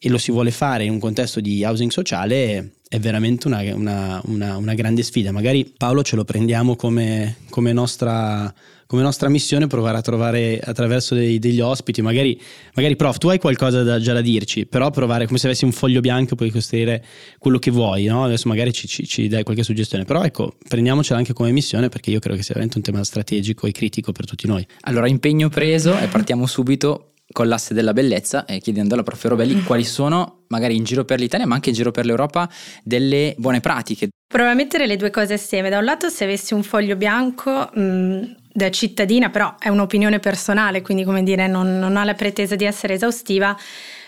e 0.00 0.08
lo 0.08 0.18
si 0.18 0.30
vuole 0.30 0.50
fare 0.50 0.84
in 0.84 0.90
un 0.90 1.00
contesto 1.00 1.40
di 1.40 1.64
housing 1.64 1.90
sociale, 1.90 2.74
è 2.88 3.00
veramente 3.00 3.48
una, 3.48 3.60
una, 3.74 4.20
una, 4.26 4.56
una 4.56 4.74
grande 4.74 5.02
sfida. 5.02 5.32
Magari 5.32 5.64
Paolo 5.76 6.02
ce 6.02 6.16
lo 6.16 6.24
prendiamo 6.24 6.76
come, 6.76 7.38
come 7.50 7.72
nostra 7.72 8.54
come 8.88 9.02
nostra 9.02 9.28
missione 9.28 9.66
provare 9.66 9.98
a 9.98 10.00
trovare 10.00 10.58
attraverso 10.64 11.14
dei, 11.14 11.38
degli 11.38 11.60
ospiti, 11.60 12.00
magari, 12.00 12.40
magari 12.72 12.96
prof, 12.96 13.18
tu 13.18 13.28
hai 13.28 13.38
qualcosa 13.38 13.82
da, 13.82 14.00
già 14.00 14.14
da 14.14 14.22
dirci, 14.22 14.64
però 14.64 14.88
provare 14.88 15.26
come 15.26 15.38
se 15.38 15.46
avessi 15.46 15.66
un 15.66 15.72
foglio 15.72 16.00
bianco 16.00 16.32
e 16.32 16.36
puoi 16.36 16.50
costruire 16.50 17.04
quello 17.38 17.58
che 17.58 17.70
vuoi, 17.70 18.06
no? 18.06 18.24
adesso 18.24 18.48
magari 18.48 18.72
ci, 18.72 18.88
ci, 18.88 19.06
ci, 19.06 19.28
dai 19.28 19.42
qualche 19.42 19.62
suggestione, 19.62 20.04
però 20.04 20.22
ecco, 20.24 20.54
prendiamocela 20.66 21.18
anche 21.18 21.34
come 21.34 21.52
missione 21.52 21.90
perché 21.90 22.10
io 22.10 22.18
credo 22.18 22.36
che 22.36 22.42
sia 22.42 22.54
veramente 22.54 22.78
un 22.78 22.84
tema 22.84 23.04
strategico 23.04 23.66
e 23.66 23.72
critico 23.72 24.10
per 24.10 24.24
tutti 24.24 24.46
noi. 24.46 24.66
Allora, 24.80 25.06
impegno 25.06 25.50
preso 25.50 25.98
e 25.98 26.06
partiamo 26.06 26.46
subito 26.46 27.12
con 27.30 27.46
l'asse 27.46 27.74
della 27.74 27.92
bellezza 27.92 28.46
e 28.46 28.58
chiedendo 28.58 28.94
alla 28.94 29.02
prof. 29.02 29.22
Robelli 29.24 29.62
quali 29.64 29.84
sono, 29.84 30.44
magari 30.48 30.76
in 30.76 30.84
giro 30.84 31.04
per 31.04 31.20
l'Italia, 31.20 31.46
ma 31.46 31.56
anche 31.56 31.68
in 31.68 31.74
giro 31.74 31.90
per 31.90 32.06
l'Europa, 32.06 32.48
delle 32.82 33.34
buone 33.36 33.60
pratiche. 33.60 34.08
Provo 34.26 34.48
a 34.48 34.54
mettere 34.54 34.86
le 34.86 34.96
due 34.96 35.10
cose 35.10 35.34
assieme. 35.34 35.68
Da 35.68 35.78
un 35.78 35.84
lato, 35.84 36.08
se 36.08 36.24
avessi 36.24 36.54
un 36.54 36.62
foglio 36.62 36.96
bianco, 36.96 37.70
mh, 37.72 38.22
da 38.58 38.70
cittadina, 38.70 39.30
però 39.30 39.54
è 39.58 39.68
un'opinione 39.68 40.18
personale, 40.18 40.82
quindi 40.82 41.04
come 41.04 41.22
dire 41.22 41.46
non, 41.46 41.78
non 41.78 41.96
ha 41.96 42.04
la 42.04 42.14
pretesa 42.14 42.56
di 42.56 42.64
essere 42.64 42.94
esaustiva, 42.94 43.56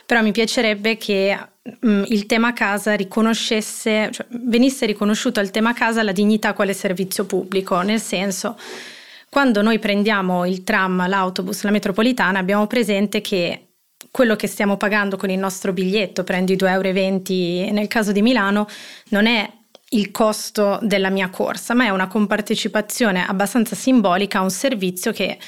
però 0.05 0.21
mi 0.21 0.33
piacerebbe 0.33 0.99
che 0.99 1.39
mh, 1.63 1.89
mm, 1.89 2.03
il 2.09 2.27
tema 2.27 2.53
casa 2.53 2.95
riconoscesse, 2.95 4.11
cioè 4.11 4.27
venisse 4.29 4.85
riconosciuto 4.85 5.41
al 5.41 5.51
tema 5.51 5.73
casa 5.73 6.03
la 6.03 6.13
dignità 6.13 6.53
quale 6.53 6.75
servizio 6.75 7.25
pubblico, 7.25 7.81
nel 7.81 8.01
senso 8.01 8.59
quando 9.31 9.63
noi 9.63 9.79
prendiamo 9.79 10.45
il 10.45 10.65
tram, 10.65 11.09
l'autobus, 11.09 11.63
la 11.63 11.71
metropolitana 11.71 12.41
abbiamo 12.41 12.67
presente 12.67 13.21
che 13.21 13.67
quello 14.11 14.35
che 14.35 14.49
stiamo 14.49 14.77
pagando 14.77 15.17
con 15.17 15.31
il 15.31 15.39
nostro 15.39 15.73
biglietto, 15.73 16.25
prendi 16.25 16.57
2,20 16.57 17.31
euro 17.31 17.73
nel 17.73 17.87
caso 17.87 18.11
di 18.11 18.23
Milano, 18.23 18.67
non 19.11 19.27
è 19.27 19.49
il 19.93 20.11
costo 20.11 20.79
della 20.83 21.11
mia 21.11 21.31
corsa, 21.31 21.75
ma 21.75 21.85
è 21.85 21.89
una 21.89 22.07
compartecipazione 22.07 23.27
abbastanza 23.27 23.75
simbolica 23.75 24.39
a 24.39 24.43
un 24.43 24.51
servizio 24.51 25.13
che 25.13 25.39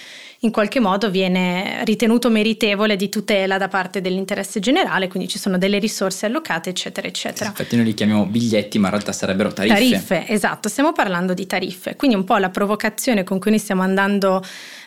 in 0.44 0.50
qualche 0.50 0.81
modo 0.81 1.09
viene 1.09 1.85
ritenuto 1.85 2.28
meritevole 2.28 2.96
di 2.96 3.09
tutela 3.09 3.59
da 3.59 3.68
parte 3.68 4.00
dell'interesse 4.00 4.59
generale, 4.59 5.07
quindi 5.07 5.28
ci 5.28 5.38
sono 5.38 5.57
delle 5.57 5.78
risorse 5.78 6.26
allocate, 6.26 6.70
eccetera, 6.70 7.07
eccetera. 7.07 7.50
Infatti 7.50 7.76
noi 7.76 7.85
li 7.85 7.94
chiamiamo 7.94 8.26
biglietti, 8.26 8.78
ma 8.78 8.87
in 8.87 8.92
realtà 8.94 9.12
sarebbero 9.12 9.52
tariffe. 9.52 9.74
Tariffe, 9.74 10.26
esatto, 10.26 10.68
stiamo 10.68 10.90
parlando 10.90 11.33
di 11.33 11.46
tariffe. 11.46 11.94
Quindi 11.94 12.16
un 12.16 12.24
po' 12.24 12.38
la 12.38 12.50
provocazione 12.50 13.22
con 13.22 13.38
cui 13.38 13.50
noi 13.52 13.61
stiamo 13.61 13.83
andando 13.83 14.42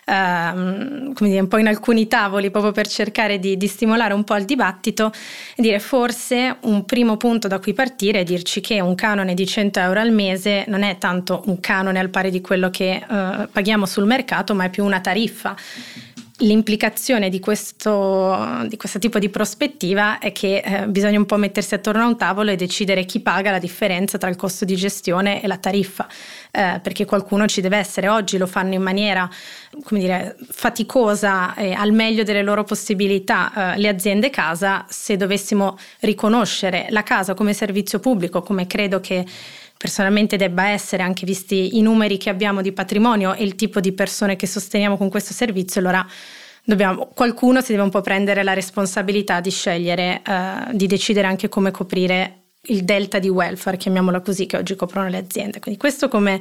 ehm, 0.06 1.14
come 1.14 1.30
dire, 1.30 1.42
un 1.42 1.48
po' 1.48 1.58
in 1.58 1.68
alcuni 1.68 2.08
tavoli 2.08 2.52
proprio 2.52 2.72
per 2.72 2.88
cercare 2.88 3.40
di, 3.40 3.58
di 3.58 3.68
stimolare 3.68 4.14
un 4.14 4.24
po' 4.24 4.36
il 4.36 4.46
dibattito 4.46 5.12
e 5.56 5.62
dire 5.62 5.80
forse 5.80 6.58
un 6.62 6.86
primo 6.86 7.18
punto 7.18 7.48
da 7.48 7.60
cui 7.60 7.74
partire 7.74 8.22
è 8.22 8.24
dirci 8.24 8.62
che 8.62 8.80
un 8.80 8.96
canone 8.96 9.34
di 9.34 9.46
100 9.46 9.80
euro 9.80 10.00
al 10.00 10.12
mese 10.12 10.64
non 10.68 10.84
è 10.84 10.98
tanto 10.98 11.44
un 11.48 11.60
canone 11.60 12.00
al 12.00 12.10
pari 12.10 12.32
di 12.32 12.42
quello 12.42 12.70
che 12.70 13.04
eh, 13.08 13.48
paghiamo 13.52 13.86
sul 13.86 14.06
mercato, 14.06 14.54
ma 14.54 14.66
è 14.66 14.70
più 14.70 14.86
una 14.86 15.02
tariffa 15.02 15.56
L'implicazione 16.40 17.30
di 17.30 17.40
questo, 17.40 18.66
di 18.68 18.76
questo, 18.76 19.00
tipo 19.00 19.20
di 19.20 19.30
prospettiva 19.30 20.20
è 20.20 20.34
che 20.34 20.58
eh, 20.58 20.86
bisogna 20.86 21.18
un 21.18 21.26
po' 21.26 21.38
mettersi 21.38 21.76
attorno 21.76 22.04
a 22.04 22.08
un 22.08 22.18
tavolo 22.18 22.52
e 22.52 22.58
decidere 22.58 23.06
chi 23.06 23.22
paga 23.22 23.52
la 23.52 23.58
differenza 23.58 24.18
tra 24.18 24.30
il 24.30 24.36
costo 24.36 24.66
di 24.66 24.76
gestione 24.76 25.42
e 25.42 25.48
la 25.48 25.56
tariffa, 25.56 26.10
eh, 26.52 26.82
perché 26.84 27.06
qualcuno 27.06 27.48
ci 27.48 27.62
deve 27.62 27.78
essere. 27.78 28.10
Oggi 28.10 28.38
lo 28.38 28.48
fanno 28.48 28.74
in 28.74 28.82
maniera, 28.82 29.30
come 29.86 30.02
dire, 30.02 30.36
faticosa 30.50 31.56
e 31.56 31.72
al 31.72 31.94
meglio 31.94 32.24
delle 32.24 32.44
loro 32.44 32.66
possibilità 32.66 33.74
eh, 33.74 33.80
le 33.80 33.88
aziende 33.88 34.30
casa. 34.30 34.86
Se 34.90 35.16
dovessimo 35.16 35.78
riconoscere 36.02 36.88
la 36.90 37.04
casa 37.04 37.34
come 37.34 37.54
servizio 37.54 38.00
pubblico, 38.00 38.42
come 38.42 38.68
credo 38.68 39.00
che 39.00 39.26
personalmente 39.78 40.38
debba 40.38 40.70
essere, 40.70 41.04
anche 41.04 41.26
visti 41.26 41.78
i 41.78 41.82
numeri 41.82 42.18
che 42.18 42.30
abbiamo 42.30 42.62
di 42.62 42.72
patrimonio 42.72 43.34
e 43.34 43.44
il 43.44 43.56
tipo 43.56 43.80
di 43.80 43.92
persone 43.92 44.36
che 44.36 44.48
sosteniamo 44.48 44.98
con 44.98 45.10
questo 45.10 45.34
servizio, 45.34 45.82
allora 45.82 46.06
dobbiamo, 46.64 47.10
qualcuno 47.14 47.62
si 47.62 47.72
deve 47.72 47.84
un 47.84 47.90
po' 47.90 48.02
prendere 48.02 48.44
la 48.44 48.54
responsabilità 48.54 49.40
di 49.40 49.52
scegliere, 49.52 50.22
eh, 50.26 50.54
di 50.72 50.88
decidere 50.88 51.28
anche 51.28 51.50
come 51.50 51.72
coprire 51.72 52.40
il 52.68 52.84
delta 52.84 53.20
di 53.20 53.30
welfare, 53.30 53.78
chiamiamolo 53.78 54.22
così, 54.22 54.46
che 54.46 54.58
oggi 54.58 54.76
coprono 54.76 55.08
le 55.10 55.18
aziende. 55.18 55.60
Quindi 55.60 55.80
questo 55.80 56.08
come 56.08 56.40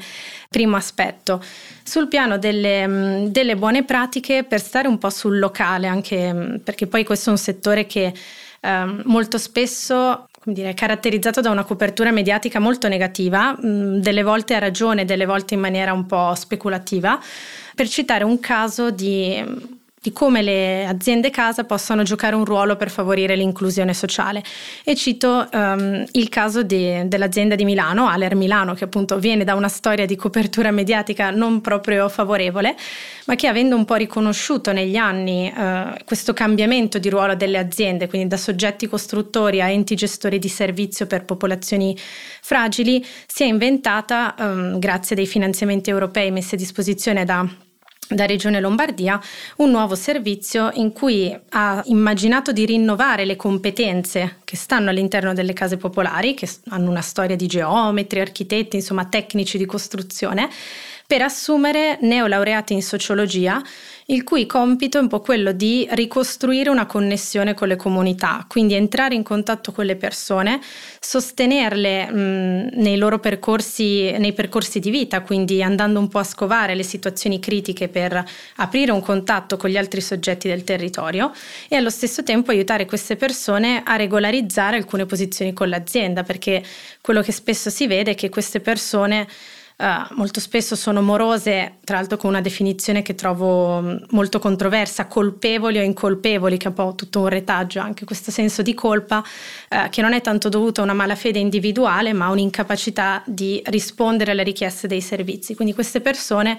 primo 0.49 0.77
aspetto. 0.77 1.43
Sul 1.83 2.09
piano 2.09 2.39
delle, 2.39 3.27
delle 3.29 3.57
buone 3.57 3.85
pratiche, 3.85 4.45
per 4.45 4.61
stare 4.61 4.89
un 4.89 4.99
po' 4.99 5.11
sul 5.11 5.39
locale, 5.39 5.87
anche 5.87 6.61
perché 6.63 6.87
poi 6.87 7.05
questo 7.05 7.29
è 7.29 7.33
un 7.33 7.39
settore 7.39 7.87
che 7.87 8.13
eh, 8.61 9.03
molto 9.05 9.37
spesso 9.37 10.27
come 10.45 10.55
dire, 10.55 10.75
caratterizzato 10.75 11.41
da 11.41 11.49
una 11.49 11.65
copertura 11.65 12.11
mediatica 12.11 12.59
molto 12.59 12.87
negativa, 12.87 13.53
mh, 13.59 14.01
delle 14.01 14.23
volte 14.23 14.55
a 14.55 14.59
ragione, 14.59 15.07
delle 15.07 15.25
volte 15.25 15.55
in 15.55 15.61
maniera 15.61 15.95
un 15.95 16.05
po' 16.05 16.35
speculativa, 16.35 17.19
per 17.75 17.89
citare 17.89 18.25
un 18.25 18.39
caso 18.41 18.91
di 18.91 19.43
di 20.05 20.13
come 20.13 20.43
le 20.43 20.85
aziende 20.85 21.31
casa 21.31 21.65
possano 21.65 22.03
giocare 22.03 22.37
un 22.37 22.45
ruolo 22.45 22.77
per 22.77 22.91
favorire 22.91 23.37
l'inclusione 23.37 23.95
sociale. 23.95 24.43
E 24.85 24.95
cito 24.95 25.49
um, 25.51 26.05
il 26.13 26.29
caso 26.29 26.63
di, 26.63 27.09
dell'azienda 27.09 27.55
di 27.55 27.65
Milano, 27.65 28.07
Aler 28.07 28.35
Milano, 28.35 28.75
che 28.75 28.85
appunto 28.85 29.19
viene 29.19 29.45
da 29.45 29.55
una 29.55 29.69
storia 29.69 30.05
di 30.05 30.15
copertura 30.15 30.71
mediatica 30.73 31.31
non 31.31 31.63
proprio 31.63 32.11
favorevole, 32.11 32.77
ma 33.25 33.35
che 33.35 33.47
avendo 33.47 33.77
un 33.77 33.87
po' 33.87 33.95
riconosciuto 33.95 34.73
negli 34.73 34.97
anni 34.97 35.51
uh, 35.51 35.95
questo 36.05 36.35
cambiamento 36.35 36.99
di 36.99 37.09
ruolo 37.09 37.35
delle 37.35 37.57
aziende, 37.57 38.07
quindi 38.07 38.29
da 38.29 38.37
soggetti 38.37 38.87
costruttori 38.87 39.63
a 39.63 39.71
enti 39.71 39.95
gestori 39.95 40.39
di 40.39 40.51
servizio 40.51 41.07
per 41.07 41.25
popolazioni 41.25 41.97
fragili, 42.43 43.03
si 43.27 43.45
è 43.45 43.47
inventata, 43.47 44.35
um, 44.39 44.79
grazie 44.79 45.17
dei 45.17 45.27
finanziamenti 45.27 45.89
europei 45.89 46.31
messi 46.31 46.57
a 46.57 46.59
disposizione 46.59 47.25
da 47.25 47.64
da 48.09 48.27
Regione 48.27 48.61
Lombardia 48.61 49.21
un 49.57 49.71
nuovo 49.71 49.95
servizio 49.95 50.71
in 50.75 50.93
cui 50.93 51.37
ha 51.51 51.83
immaginato 51.87 52.53
di 52.53 52.67
rinnovare 52.67 53.25
le 53.25 53.37
competenze 53.37 54.39
che 54.45 54.57
stanno 54.57 54.91
all'interno 54.91 55.33
delle 55.33 55.53
case 55.53 55.77
popolari, 55.77 56.35
che 56.35 56.49
hanno 56.69 56.91
una 56.91 57.01
storia 57.01 57.37
di 57.37 57.47
geometri, 57.47 58.21
architetti, 58.21 58.77
insomma 58.77 59.07
tecnici 59.07 59.59
di 59.59 59.67
costruzione, 59.67 60.49
per 61.07 61.23
assumere 61.23 61.99
neolaureati 62.01 62.73
in 62.73 62.83
sociologia 62.83 63.63
il 64.07 64.23
cui 64.23 64.45
compito 64.45 64.99
è 64.99 65.01
un 65.01 65.09
po' 65.09 65.21
quello 65.21 65.53
di 65.53 65.87
ricostruire 65.93 66.69
una 66.69 66.85
connessione 66.85 67.55
con 67.55 67.69
le 67.69 67.77
comunità, 67.77 68.45
quindi 68.49 68.75
entrare 68.75 69.15
in 69.15 69.23
contatto 69.23 69.73
con 69.73 69.87
le 69.87 69.97
persone, 69.97 70.61
sostenerle 71.01 72.11
mh, 72.11 72.71
nei 72.75 72.97
loro 72.97 73.19
percorsi, 73.19 74.11
nei 74.19 74.33
percorsi 74.33 74.79
di 74.79 74.91
vita, 74.91 75.23
quindi 75.23 75.63
andando 75.63 75.99
un 75.99 76.09
po' 76.09 76.19
a 76.19 76.25
scovare 76.25 76.75
le 76.75 76.83
situazioni 76.83 77.39
critiche 77.41 77.89
per 77.89 78.23
aprire 78.57 78.93
un 78.93 79.01
contatto 79.01 79.57
con 79.57 79.71
gli 79.71 79.79
altri 79.79 80.01
soggetti 80.03 80.49
del 80.49 80.65
territorio 80.65 81.33
e 81.69 81.77
allo 81.77 81.91
stesso 81.91 82.23
tempo 82.23 82.51
aiutare 82.51 82.85
queste 82.85 83.17
persone 83.17 83.83
a 83.85 83.97
regolarizzare 83.97 84.77
alcune 84.77 85.07
posizioni 85.07 85.53
con 85.55 85.69
l'azienda, 85.71 86.23
perché 86.25 86.63
quello 87.01 87.23
che 87.23 87.33
spesso 87.33 87.71
si 87.71 87.87
vede 87.87 88.11
è 88.13 88.15
che 88.15 88.29
queste 88.29 88.61
persone 88.61 89.27
Uh, 89.77 90.15
molto 90.15 90.39
spesso 90.39 90.77
sono 90.77 91.03
morose, 91.03 91.79
tra 91.83 91.97
l'altro 91.97 92.17
con 92.17 92.31
una 92.31 92.41
definizione 92.41 93.03
che 93.03 93.17
trovo 93.17 93.81
mm, 93.81 93.97
molto 94.11 94.39
controversa, 94.39 95.07
colpevoli 95.07 95.79
o 95.79 95.83
incolpevoli, 95.83 96.57
che 96.57 96.67
è 96.67 96.69
un 96.69 96.75
po' 96.75 96.95
tutto 96.95 97.21
un 97.21 97.29
retaggio, 97.29 97.81
anche 97.81 98.05
questo 98.05 98.31
senso 98.31 98.63
di 98.63 98.73
colpa, 98.73 99.19
uh, 99.71 99.89
che 99.91 100.01
non 100.01 100.13
è 100.13 100.21
tanto 100.21 100.49
dovuto 100.49 100.81
a 100.81 100.85
una 100.85 100.93
malafede 100.93 101.41
individuale, 101.41 102.13
ma 102.13 102.27
a 102.27 102.31
un'incapacità 102.31 103.23
di 103.27 103.61
rispondere 103.67 104.31
alle 104.31 104.45
richieste 104.45 104.87
dei 104.87 105.01
servizi. 105.01 105.57
Quindi 105.57 105.75
queste 105.75 106.01
persone 106.01 106.57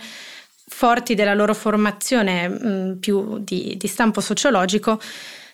forti 0.68 1.16
della 1.16 1.34
loro 1.34 1.54
formazione 1.54 2.50
mh, 2.50 2.68
mm, 2.68 2.94
più 3.00 3.40
di, 3.40 3.76
di 3.78 3.88
stampo 3.88 4.20
sociologico, 4.20 5.00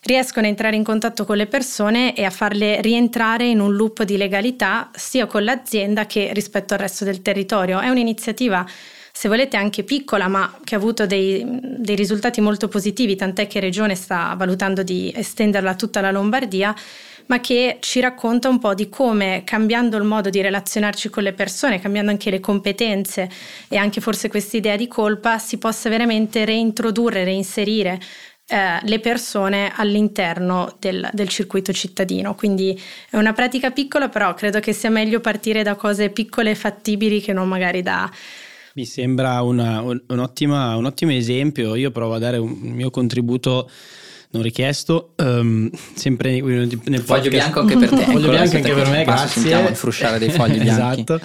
riescono 0.03 0.47
a 0.47 0.49
entrare 0.49 0.75
in 0.75 0.83
contatto 0.83 1.25
con 1.25 1.37
le 1.37 1.45
persone 1.45 2.15
e 2.15 2.23
a 2.23 2.31
farle 2.31 2.81
rientrare 2.81 3.45
in 3.45 3.59
un 3.59 3.75
loop 3.75 4.03
di 4.03 4.17
legalità 4.17 4.89
sia 4.93 5.27
con 5.27 5.43
l'azienda 5.43 6.05
che 6.07 6.31
rispetto 6.33 6.73
al 6.73 6.79
resto 6.79 7.05
del 7.05 7.21
territorio. 7.21 7.79
È 7.79 7.89
un'iniziativa 7.89 8.65
se 9.13 9.27
volete 9.27 9.57
anche 9.57 9.83
piccola, 9.83 10.27
ma 10.27 10.57
che 10.63 10.73
ha 10.73 10.77
avuto 10.77 11.05
dei, 11.05 11.45
dei, 11.45 11.95
risultati 11.95 12.41
molto 12.41 12.67
positivi, 12.67 13.15
tant'è 13.15 13.45
che 13.45 13.59
Regione 13.59 13.93
sta 13.93 14.33
valutando 14.35 14.83
di 14.83 15.13
estenderla 15.15 15.71
a 15.71 15.75
tutta 15.75 16.01
la 16.01 16.11
Lombardia, 16.11 16.73
ma 17.27 17.39
che 17.39 17.77
ci 17.81 17.99
racconta 17.99 18.49
un 18.49 18.57
po' 18.57 18.73
di 18.73 18.89
come 18.89 19.43
cambiando 19.45 19.97
il 19.97 20.03
modo 20.03 20.29
di 20.29 20.41
relazionarci 20.41 21.09
con 21.09 21.23
le 21.23 21.33
persone, 21.33 21.79
cambiando 21.79 22.09
anche 22.09 22.31
le 22.31 22.39
competenze 22.39 23.29
e 23.67 23.77
anche 23.77 24.01
forse 24.01 24.27
questa 24.27 24.57
idea 24.57 24.75
di 24.75 24.87
colpa, 24.87 25.37
si 25.37 25.57
possa 25.57 25.89
veramente 25.89 26.43
reintrodurre, 26.43 27.23
reinserire 27.23 27.99
eh, 28.47 28.79
le 28.83 28.99
persone 28.99 29.71
all'interno 29.75 30.75
del, 30.79 31.09
del, 31.13 31.29
circuito 31.29 31.71
cittadino. 31.71 32.35
Quindi 32.35 32.79
è 33.09 33.17
una 33.17 33.33
pratica 33.33 33.71
piccola, 33.71 34.09
però 34.09 34.33
credo 34.33 34.59
che 34.59 34.73
sia 34.73 34.89
meglio 34.89 35.19
partire 35.21 35.63
da 35.63 35.75
cose 35.75 36.09
piccole 36.09 36.51
e 36.51 36.55
fattibili 36.55 37.21
che 37.21 37.33
non 37.33 37.47
magari 37.47 37.81
da... 37.81 38.11
Mi 38.73 38.85
sembra 38.85 39.41
una, 39.41 39.81
un, 39.81 40.01
un'ottima, 40.07 40.75
un 40.75 40.85
ottimo 40.85 41.11
esempio, 41.11 41.75
io 41.75 41.91
provo 41.91 42.15
a 42.15 42.19
dare 42.19 42.37
un 42.37 42.51
mio 42.51 42.89
contributo 42.89 43.69
non 44.31 44.41
richiesto. 44.41 45.13
Um, 45.17 45.69
sempre 45.93 46.41
nel 46.41 46.67
podcast. 46.67 47.03
Foglio 47.03 47.29
bianco 47.29 47.59
anche 47.59 47.77
per 47.77 47.89
te. 47.89 48.03
Foglio 48.11 48.29
bianco 48.29 48.55
anche 48.55 48.73
per 48.73 48.89
me, 48.89 49.03
grazie. 49.03 49.41
Sentiamo 49.41 49.69
il 49.69 49.75
frusciare 49.75 50.19
dei 50.19 50.29
fogli 50.29 50.59
bianchi. 50.59 51.01
esatto. 51.01 51.19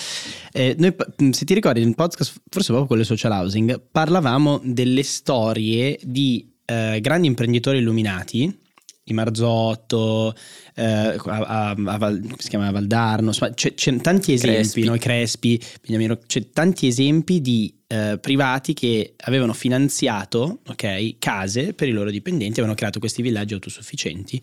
Eh, 0.52 0.74
noi, 0.78 0.94
se 1.32 1.44
ti 1.44 1.54
ricordi, 1.54 1.84
nel 1.84 1.94
podcast, 1.94 2.40
forse 2.48 2.68
proprio 2.68 2.86
quello 2.86 3.04
social 3.04 3.32
housing, 3.32 3.80
parlavamo 3.90 4.60
delle 4.62 5.02
storie 5.02 5.98
di 6.02 6.54
eh, 6.66 7.00
grandi 7.00 7.26
imprenditori 7.26 7.78
illuminati, 7.78 8.64
i 9.08 9.12
Marzotto, 9.12 10.34
eh, 10.74 10.84
a, 10.84 11.16
a, 11.16 11.70
a 11.70 11.96
Val, 11.96 12.20
come 12.20 12.34
si 12.38 12.48
chiama 12.48 12.70
Valdarno, 12.70 13.28
insomma, 13.28 13.54
c'è, 13.54 13.74
c'è 13.74 13.96
tanti 13.98 14.32
esempi, 14.32 14.56
Crespi. 14.56 14.84
No? 14.84 14.96
Crespi, 14.96 15.62
Beniamino, 15.82 16.18
c'è 16.26 16.50
tanti 16.50 16.88
esempi 16.88 17.40
di 17.40 17.72
eh, 17.86 18.18
privati 18.20 18.74
che 18.74 19.14
avevano 19.18 19.52
finanziato 19.52 20.58
okay, 20.66 21.16
case 21.20 21.72
per 21.72 21.88
i 21.88 21.92
loro 21.92 22.10
dipendenti, 22.10 22.54
avevano 22.54 22.74
creato 22.74 22.98
questi 22.98 23.22
villaggi 23.22 23.54
autosufficienti, 23.54 24.42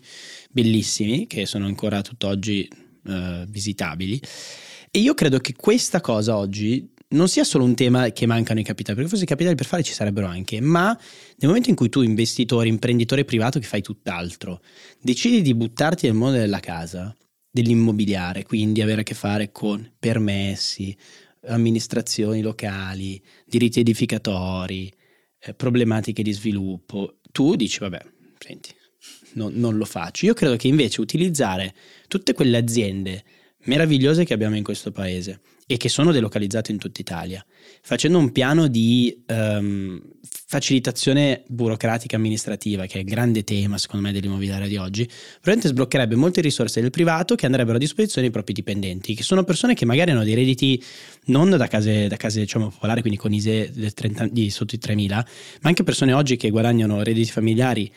bellissimi, 0.50 1.26
che 1.26 1.44
sono 1.44 1.66
ancora 1.66 2.00
tutt'oggi 2.00 2.66
eh, 3.06 3.44
visitabili. 3.46 4.20
E 4.90 5.00
io 5.00 5.12
credo 5.12 5.38
che 5.38 5.54
questa 5.56 6.00
cosa 6.00 6.36
oggi 6.36 6.88
non 7.14 7.28
sia 7.28 7.44
solo 7.44 7.64
un 7.64 7.74
tema 7.74 8.10
che 8.10 8.26
mancano 8.26 8.60
i 8.60 8.64
capitali, 8.64 8.96
perché 8.96 9.10
forse 9.10 9.24
i 9.24 9.28
capitali 9.28 9.54
per 9.54 9.66
fare 9.66 9.82
ci 9.82 9.92
sarebbero 9.92 10.26
anche, 10.26 10.60
ma 10.60 10.88
nel 10.88 11.48
momento 11.48 11.70
in 11.70 11.76
cui 11.76 11.88
tu, 11.88 12.02
investitore, 12.02 12.68
imprenditore 12.68 13.24
privato 13.24 13.58
che 13.58 13.66
fai 13.66 13.80
tutt'altro, 13.80 14.60
decidi 15.00 15.40
di 15.40 15.54
buttarti 15.54 16.06
nel 16.06 16.16
mondo 16.16 16.38
della 16.38 16.60
casa, 16.60 17.14
dell'immobiliare, 17.50 18.42
quindi 18.42 18.82
avere 18.82 19.02
a 19.02 19.04
che 19.04 19.14
fare 19.14 19.52
con 19.52 19.88
permessi, 19.98 20.94
amministrazioni 21.46 22.42
locali, 22.42 23.22
diritti 23.46 23.80
edificatori, 23.80 24.92
eh, 25.38 25.54
problematiche 25.54 26.22
di 26.22 26.32
sviluppo, 26.32 27.18
tu 27.30 27.54
dici 27.54 27.78
vabbè, 27.78 28.04
senti, 28.38 28.74
no, 29.34 29.50
non 29.52 29.76
lo 29.76 29.84
faccio. 29.84 30.26
Io 30.26 30.34
credo 30.34 30.56
che 30.56 30.68
invece 30.68 31.00
utilizzare 31.00 31.74
tutte 32.08 32.32
quelle 32.32 32.56
aziende 32.56 33.24
meravigliose 33.66 34.24
che 34.24 34.34
abbiamo 34.34 34.56
in 34.56 34.64
questo 34.64 34.90
paese 34.90 35.40
e 35.66 35.76
che 35.76 35.88
sono 35.88 36.12
delocalizzate 36.12 36.72
in 36.72 36.78
tutta 36.78 37.00
Italia, 37.00 37.44
facendo 37.82 38.18
un 38.18 38.32
piano 38.32 38.66
di 38.66 39.24
um, 39.28 40.00
facilitazione 40.46 41.42
burocratica 41.48 42.16
amministrativa, 42.16 42.86
che 42.86 42.98
è 42.98 42.98
il 42.98 43.06
grande 43.06 43.44
tema 43.44 43.78
secondo 43.78 44.06
me 44.06 44.12
dell'immobiliare 44.12 44.68
di 44.68 44.76
oggi, 44.76 45.04
probabilmente 45.06 45.68
sbloccherebbe 45.68 46.14
molte 46.16 46.40
risorse 46.40 46.80
del 46.80 46.90
privato 46.90 47.34
che 47.34 47.46
andrebbero 47.46 47.76
a 47.76 47.80
disposizione 47.80 48.22
dei 48.22 48.30
propri 48.30 48.52
dipendenti, 48.52 49.14
che 49.14 49.22
sono 49.22 49.44
persone 49.44 49.74
che 49.74 49.84
magari 49.84 50.10
hanno 50.10 50.24
dei 50.24 50.34
redditi 50.34 50.82
non 51.26 51.50
da 51.50 51.66
case, 51.66 52.08
da 52.08 52.16
case 52.16 52.40
diciamo, 52.40 52.68
popolari, 52.68 53.00
quindi 53.00 53.18
con 53.18 53.32
ISE 53.32 53.72
30, 53.94 54.28
di 54.28 54.50
sotto 54.50 54.74
i 54.74 54.78
3.000, 54.80 55.08
ma 55.08 55.24
anche 55.62 55.82
persone 55.82 56.12
oggi 56.12 56.36
che 56.36 56.50
guadagnano 56.50 57.02
redditi 57.02 57.30
familiari 57.30 57.90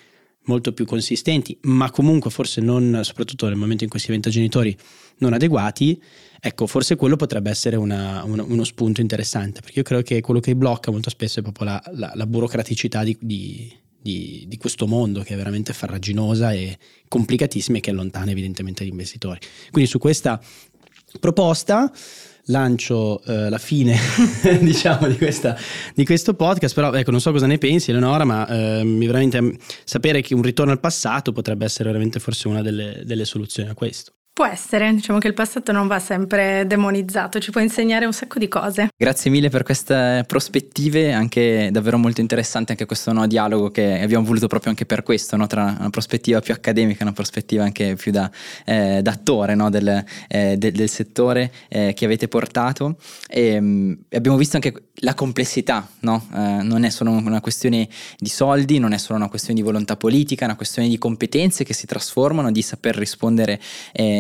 molto 0.48 0.74
più 0.74 0.86
consistenti, 0.86 1.58
ma 1.62 1.90
comunque 1.92 2.30
forse 2.30 2.60
non, 2.60 3.00
soprattutto 3.04 3.48
nel 3.48 3.56
momento 3.56 3.84
in 3.84 3.90
cui 3.90 4.00
si 4.00 4.08
diventa 4.08 4.30
genitori, 4.30 4.76
non 5.20 5.34
adeguati, 5.34 6.02
ecco, 6.40 6.68
forse 6.68 6.96
quello 6.96 7.16
potrebbe 7.16 7.50
essere 7.50 7.76
una, 7.76 8.24
una, 8.24 8.44
uno 8.44 8.64
spunto 8.64 9.02
interessante, 9.02 9.62
perché 9.62 9.80
io 9.80 9.84
credo 9.84 10.02
che 10.02 10.22
quello 10.22 10.40
che 10.40 10.56
blocca 10.56 10.92
molto 10.92 11.10
spesso 11.10 11.40
è 11.40 11.42
proprio 11.42 11.66
la, 11.66 11.84
la, 11.94 12.12
la 12.16 12.26
burocraticità 12.26 13.04
di, 13.04 13.18
di, 13.20 13.72
di, 14.02 14.46
di, 14.48 14.58
questo 14.58 14.88
mondo 14.88 15.22
che 15.22 15.34
è 15.34 15.38
veramente 15.38 15.74
farraginosa 15.74 16.52
e 16.54 16.78
complicatissima 17.08 17.78
e 17.78 17.82
che 17.82 17.90
allontana 17.90 18.32
evidentemente 18.32 18.86
gli 18.86 18.90
investitori. 18.90 19.40
Quindi 19.72 19.90
su 19.90 20.00
questa 20.00 20.42
proposta 21.20 21.92
lancio 22.48 23.22
eh, 23.24 23.50
la 23.50 23.58
fine 23.58 23.98
diciamo 24.62 25.08
di, 25.08 25.18
questa, 25.18 25.58
di, 25.94 26.06
questo 26.06 26.34
podcast 26.34 26.74
però 26.74 26.94
ecco 26.94 27.12
non 27.12 27.20
so 27.20 27.32
cosa 27.32 27.48
ne 27.48 27.58
pensi 27.58 27.90
Eleonora 27.90 28.26
ma 28.26 28.48
eh, 28.48 28.84
veramente 28.84 29.58
sapere 29.84 30.22
che 30.22 30.34
un 30.34 30.42
ritorno 30.42 30.72
al 30.72 30.80
passato 30.80 31.32
potrebbe 31.32 31.66
essere 31.66 31.86
veramente 31.86 32.20
forse 32.20 32.48
una 32.48 32.62
delle, 32.62 33.02
delle 33.06 33.26
soluzioni 33.26 33.70
a 33.70 33.74
questo 33.74 34.17
Può 34.38 34.46
essere, 34.46 34.94
diciamo 34.94 35.18
che 35.18 35.26
il 35.26 35.34
passato 35.34 35.72
non 35.72 35.88
va 35.88 35.98
sempre 35.98 36.68
demonizzato, 36.68 37.40
ci 37.40 37.50
può 37.50 37.60
insegnare 37.60 38.06
un 38.06 38.14
sacco 38.14 38.38
di 38.38 38.48
cose. 38.48 38.90
Grazie 38.96 39.32
mille 39.32 39.50
per 39.50 39.64
queste 39.64 40.26
prospettive, 40.28 41.12
anche 41.12 41.70
davvero 41.72 41.98
molto 41.98 42.22
interessante 42.22 42.74
anche 42.74 42.86
questo 42.86 43.12
no, 43.14 43.26
dialogo 43.26 43.72
che 43.72 44.00
abbiamo 44.00 44.24
voluto 44.24 44.46
proprio 44.46 44.70
anche 44.70 44.86
per 44.86 45.02
questo, 45.02 45.38
no, 45.38 45.48
tra 45.48 45.76
una 45.80 45.90
prospettiva 45.90 46.40
più 46.40 46.54
accademica 46.54 47.00
e 47.00 47.04
una 47.06 47.14
prospettiva 47.14 47.64
anche 47.64 47.96
più 47.96 48.12
da, 48.12 48.30
eh, 48.64 49.00
da 49.02 49.10
attore 49.10 49.56
no, 49.56 49.72
del, 49.72 50.06
eh, 50.28 50.56
del, 50.56 50.72
del, 50.72 50.90
settore 50.90 51.52
eh, 51.68 51.94
che 51.96 52.06
avete 52.06 52.28
portato. 52.28 52.98
E, 53.28 53.60
mh, 53.60 53.66
mm, 53.66 53.94
abbiamo 54.12 54.38
visto 54.38 54.58
anche 54.58 54.90
la 55.02 55.16
complessità? 55.16 55.90
Eh, 56.00 56.08
non 56.62 56.84
è 56.84 56.90
solo 56.90 57.10
una 57.10 57.42
questione 57.42 57.90
di 58.20 58.30
soldi, 58.30 58.78
non 58.78 58.94
è 58.94 58.98
solo 58.98 59.18
una 59.18 59.30
questione 59.30 59.60
di 59.60 59.66
volontà 59.66 59.98
politica, 59.98 60.44
è 60.44 60.46
una 60.46 60.56
questione 60.56 60.88
di 60.88 61.00
competenze 61.00 61.64
che 61.64 61.74
si 61.74 61.88
trasformano, 61.88 62.52
di 62.52 62.62
saper 62.62 62.96
rispondere 62.96 63.60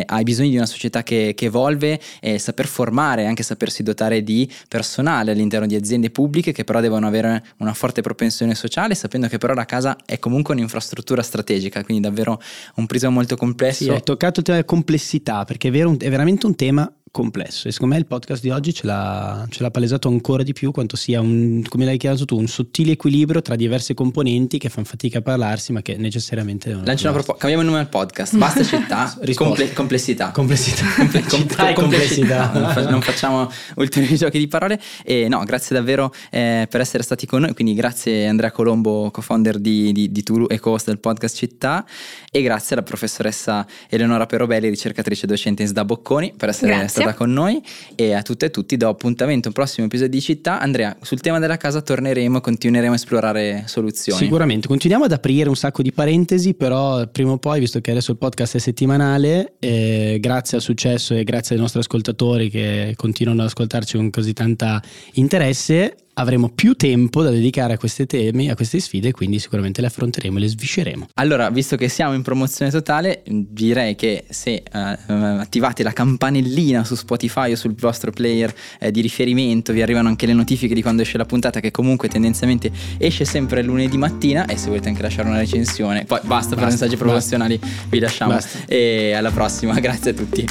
eh, 0.07 0.15
ai 0.15 0.23
bisogni 0.23 0.49
di 0.49 0.55
una 0.55 0.65
società 0.65 1.03
che, 1.03 1.33
che 1.35 1.45
evolve, 1.45 1.99
e 2.19 2.39
saper 2.39 2.67
formare, 2.67 3.25
anche 3.25 3.43
sapersi 3.43 3.83
dotare 3.83 4.23
di 4.23 4.49
personale 4.67 5.31
all'interno 5.31 5.67
di 5.67 5.75
aziende 5.75 6.09
pubbliche 6.09 6.51
che 6.51 6.63
però 6.63 6.79
devono 6.79 7.07
avere 7.07 7.43
una 7.57 7.73
forte 7.73 8.01
propensione 8.01 8.55
sociale, 8.55 8.95
sapendo 8.95 9.27
che 9.27 9.37
però 9.37 9.53
la 9.53 9.65
casa 9.65 9.97
è 10.05 10.19
comunque 10.19 10.53
un'infrastruttura 10.53 11.21
strategica, 11.21 11.83
quindi 11.83 12.03
davvero 12.03 12.41
un 12.75 12.85
prisma 12.85 13.09
molto 13.09 13.35
complesso. 13.35 13.83
Sì, 13.83 13.89
hai 13.89 14.03
toccato 14.03 14.39
il 14.39 14.45
tema 14.45 14.57
della 14.57 14.69
complessità, 14.69 15.45
perché 15.45 15.67
è, 15.67 15.71
vero, 15.71 15.95
è 15.97 16.09
veramente 16.09 16.45
un 16.45 16.55
tema 16.55 16.91
complesso 17.11 17.67
e 17.67 17.71
secondo 17.71 17.95
me 17.95 17.99
il 17.99 18.07
podcast 18.07 18.41
di 18.41 18.49
oggi 18.49 18.73
ce 18.73 18.85
l'ha, 18.85 19.45
ce 19.49 19.63
l'ha 19.63 19.71
palesato 19.71 20.07
ancora 20.07 20.43
di 20.43 20.53
più 20.53 20.71
quanto 20.71 20.95
sia 20.95 21.21
un, 21.21 21.63
come 21.67 21.85
l'hai 21.85 21.97
chiamato 21.97 22.25
tu, 22.25 22.37
un 22.37 22.47
sottile 22.47 22.91
equilibrio 22.91 23.41
tra 23.41 23.55
diverse 23.55 23.93
componenti 23.93 24.57
che 24.57 24.69
fanno 24.69 24.85
fatica 24.85 25.19
a 25.19 25.21
parlarsi 25.21 25.71
ma 25.71 25.81
che 25.81 25.97
necessariamente 25.97 26.67
devono... 26.69 26.85
Lancia 26.85 27.09
una 27.09 27.13
proposta, 27.13 27.41
cambiamo 27.41 27.63
il 27.63 27.69
nome 27.69 27.81
al 27.81 27.89
podcast, 27.89 28.37
basta 28.37 28.63
città, 28.63 29.13
comple- 29.35 29.73
complessità. 29.73 30.31
Complessità. 30.31 30.85
Comple- 30.97 31.73
com- 31.73 31.73
complessità. 31.73 32.51
Non, 32.51 32.85
non, 32.89 33.01
facciamo 33.01 33.49
ulteriori 33.75 34.15
giochi 34.17 34.37
di 34.37 34.47
parole 34.47 34.79
e 35.03 35.27
no, 35.27 35.43
grazie 35.43 35.75
davvero 35.75 36.13
eh, 36.29 36.67
per 36.69 36.81
essere 36.81 37.03
stati 37.03 37.25
con 37.25 37.41
noi, 37.41 37.53
quindi 37.53 37.73
grazie 37.73 38.27
Andrea 38.27 38.51
Colombo, 38.51 39.09
co-founder 39.11 39.59
di, 39.59 39.91
di, 39.91 40.11
di 40.11 40.23
Tulu 40.23 40.47
e 40.49 40.59
co-host 40.59 40.87
del 40.87 40.99
podcast 40.99 41.35
Città 41.35 41.85
e 42.31 42.41
grazie 42.41 42.75
alla 42.75 42.83
professoressa 42.83 43.65
Eleonora 43.89 44.25
Perobelli, 44.25 44.69
ricercatrice 44.69 45.25
docente 45.27 45.63
in 45.63 45.67
SDA 45.67 45.85
Bocconi 45.85 46.33
per 46.35 46.49
essere 46.49 46.75
grazie. 46.75 46.96
Stata 47.01 47.13
con 47.15 47.31
noi 47.31 47.61
e 47.95 48.13
a 48.13 48.21
tutte 48.21 48.47
e 48.47 48.49
tutti 48.51 48.77
do 48.77 48.87
appuntamento 48.89 49.47
a 49.47 49.49
un 49.49 49.53
prossimo 49.53 49.85
episodio 49.85 50.11
di 50.11 50.21
Città. 50.21 50.59
Andrea, 50.59 50.95
sul 51.01 51.19
tema 51.19 51.39
della 51.39 51.57
casa 51.57 51.81
torneremo 51.81 52.37
e 52.37 52.41
continueremo 52.41 52.93
a 52.93 52.95
esplorare 52.95 53.63
soluzioni. 53.67 54.19
Sicuramente, 54.19 54.67
continuiamo 54.67 55.05
ad 55.05 55.11
aprire 55.11 55.49
un 55.49 55.55
sacco 55.55 55.81
di 55.81 55.91
parentesi, 55.91 56.53
però 56.53 57.05
prima 57.07 57.31
o 57.31 57.37
poi, 57.37 57.59
visto 57.59 57.79
che 57.81 57.91
adesso 57.91 58.11
il 58.11 58.17
podcast 58.17 58.55
è 58.55 58.59
settimanale, 58.59 59.53
eh, 59.59 60.17
grazie 60.19 60.57
al 60.57 60.63
successo 60.63 61.13
e 61.13 61.23
grazie 61.23 61.55
ai 61.55 61.61
nostri 61.61 61.79
ascoltatori 61.79 62.49
che 62.49 62.93
continuano 62.95 63.41
ad 63.41 63.47
ascoltarci 63.47 63.97
con 63.97 64.09
così 64.09 64.33
tanta 64.33 64.81
interesse, 65.13 65.95
avremo 66.17 66.49
più 66.49 66.75
tempo 66.75 67.21
da 67.21 67.29
dedicare 67.29 67.73
a 67.73 67.77
questi 67.77 68.05
temi, 68.05 68.49
a 68.49 68.55
queste 68.55 68.79
sfide, 68.79 69.11
quindi 69.11 69.39
sicuramente 69.39 69.81
le 69.81 69.87
affronteremo 69.87 70.37
e 70.37 70.41
le 70.41 70.47
svisceremo. 70.47 71.07
Allora, 71.15 71.49
visto 71.49 71.75
che 71.75 71.89
siamo 71.89 72.13
in 72.13 72.21
promozione 72.21 72.71
totale, 72.71 73.23
direi 73.25 73.95
che 73.95 74.25
se 74.29 74.63
uh, 74.71 75.11
attivate 75.11 75.83
la 75.83 75.93
campanellina 75.93 76.83
su 76.83 76.95
Spotify 76.95 77.51
o 77.51 77.55
sul 77.55 77.75
vostro 77.75 78.11
player 78.11 78.53
eh, 78.79 78.91
di 78.91 79.01
riferimento, 79.01 79.73
vi 79.73 79.81
arrivano 79.81 80.07
anche 80.07 80.25
le 80.25 80.33
notifiche 80.33 80.73
di 80.73 80.81
quando 80.81 81.01
esce 81.01 81.17
la 81.17 81.25
puntata, 81.25 81.59
che 81.59 81.71
comunque 81.71 82.07
tendenzialmente 82.07 82.71
esce 82.97 83.25
sempre 83.25 83.61
lunedì 83.61 83.97
mattina. 83.97 84.45
E 84.45 84.57
se 84.57 84.67
volete 84.67 84.89
anche 84.89 85.01
lasciare 85.01 85.27
una 85.27 85.37
recensione, 85.37 86.05
poi 86.05 86.19
basta, 86.23 86.27
basta 86.27 86.55
per 86.55 86.65
messaggi 86.65 86.97
promozionali, 86.97 87.59
vi 87.89 87.99
lasciamo. 87.99 88.33
Basta. 88.33 88.59
E 88.67 89.13
alla 89.13 89.31
prossima, 89.31 89.77
grazie 89.79 90.11
a 90.11 90.13
tutti. 90.13 90.45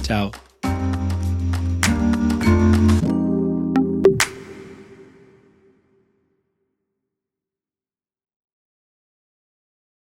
Ciao. 0.00 0.30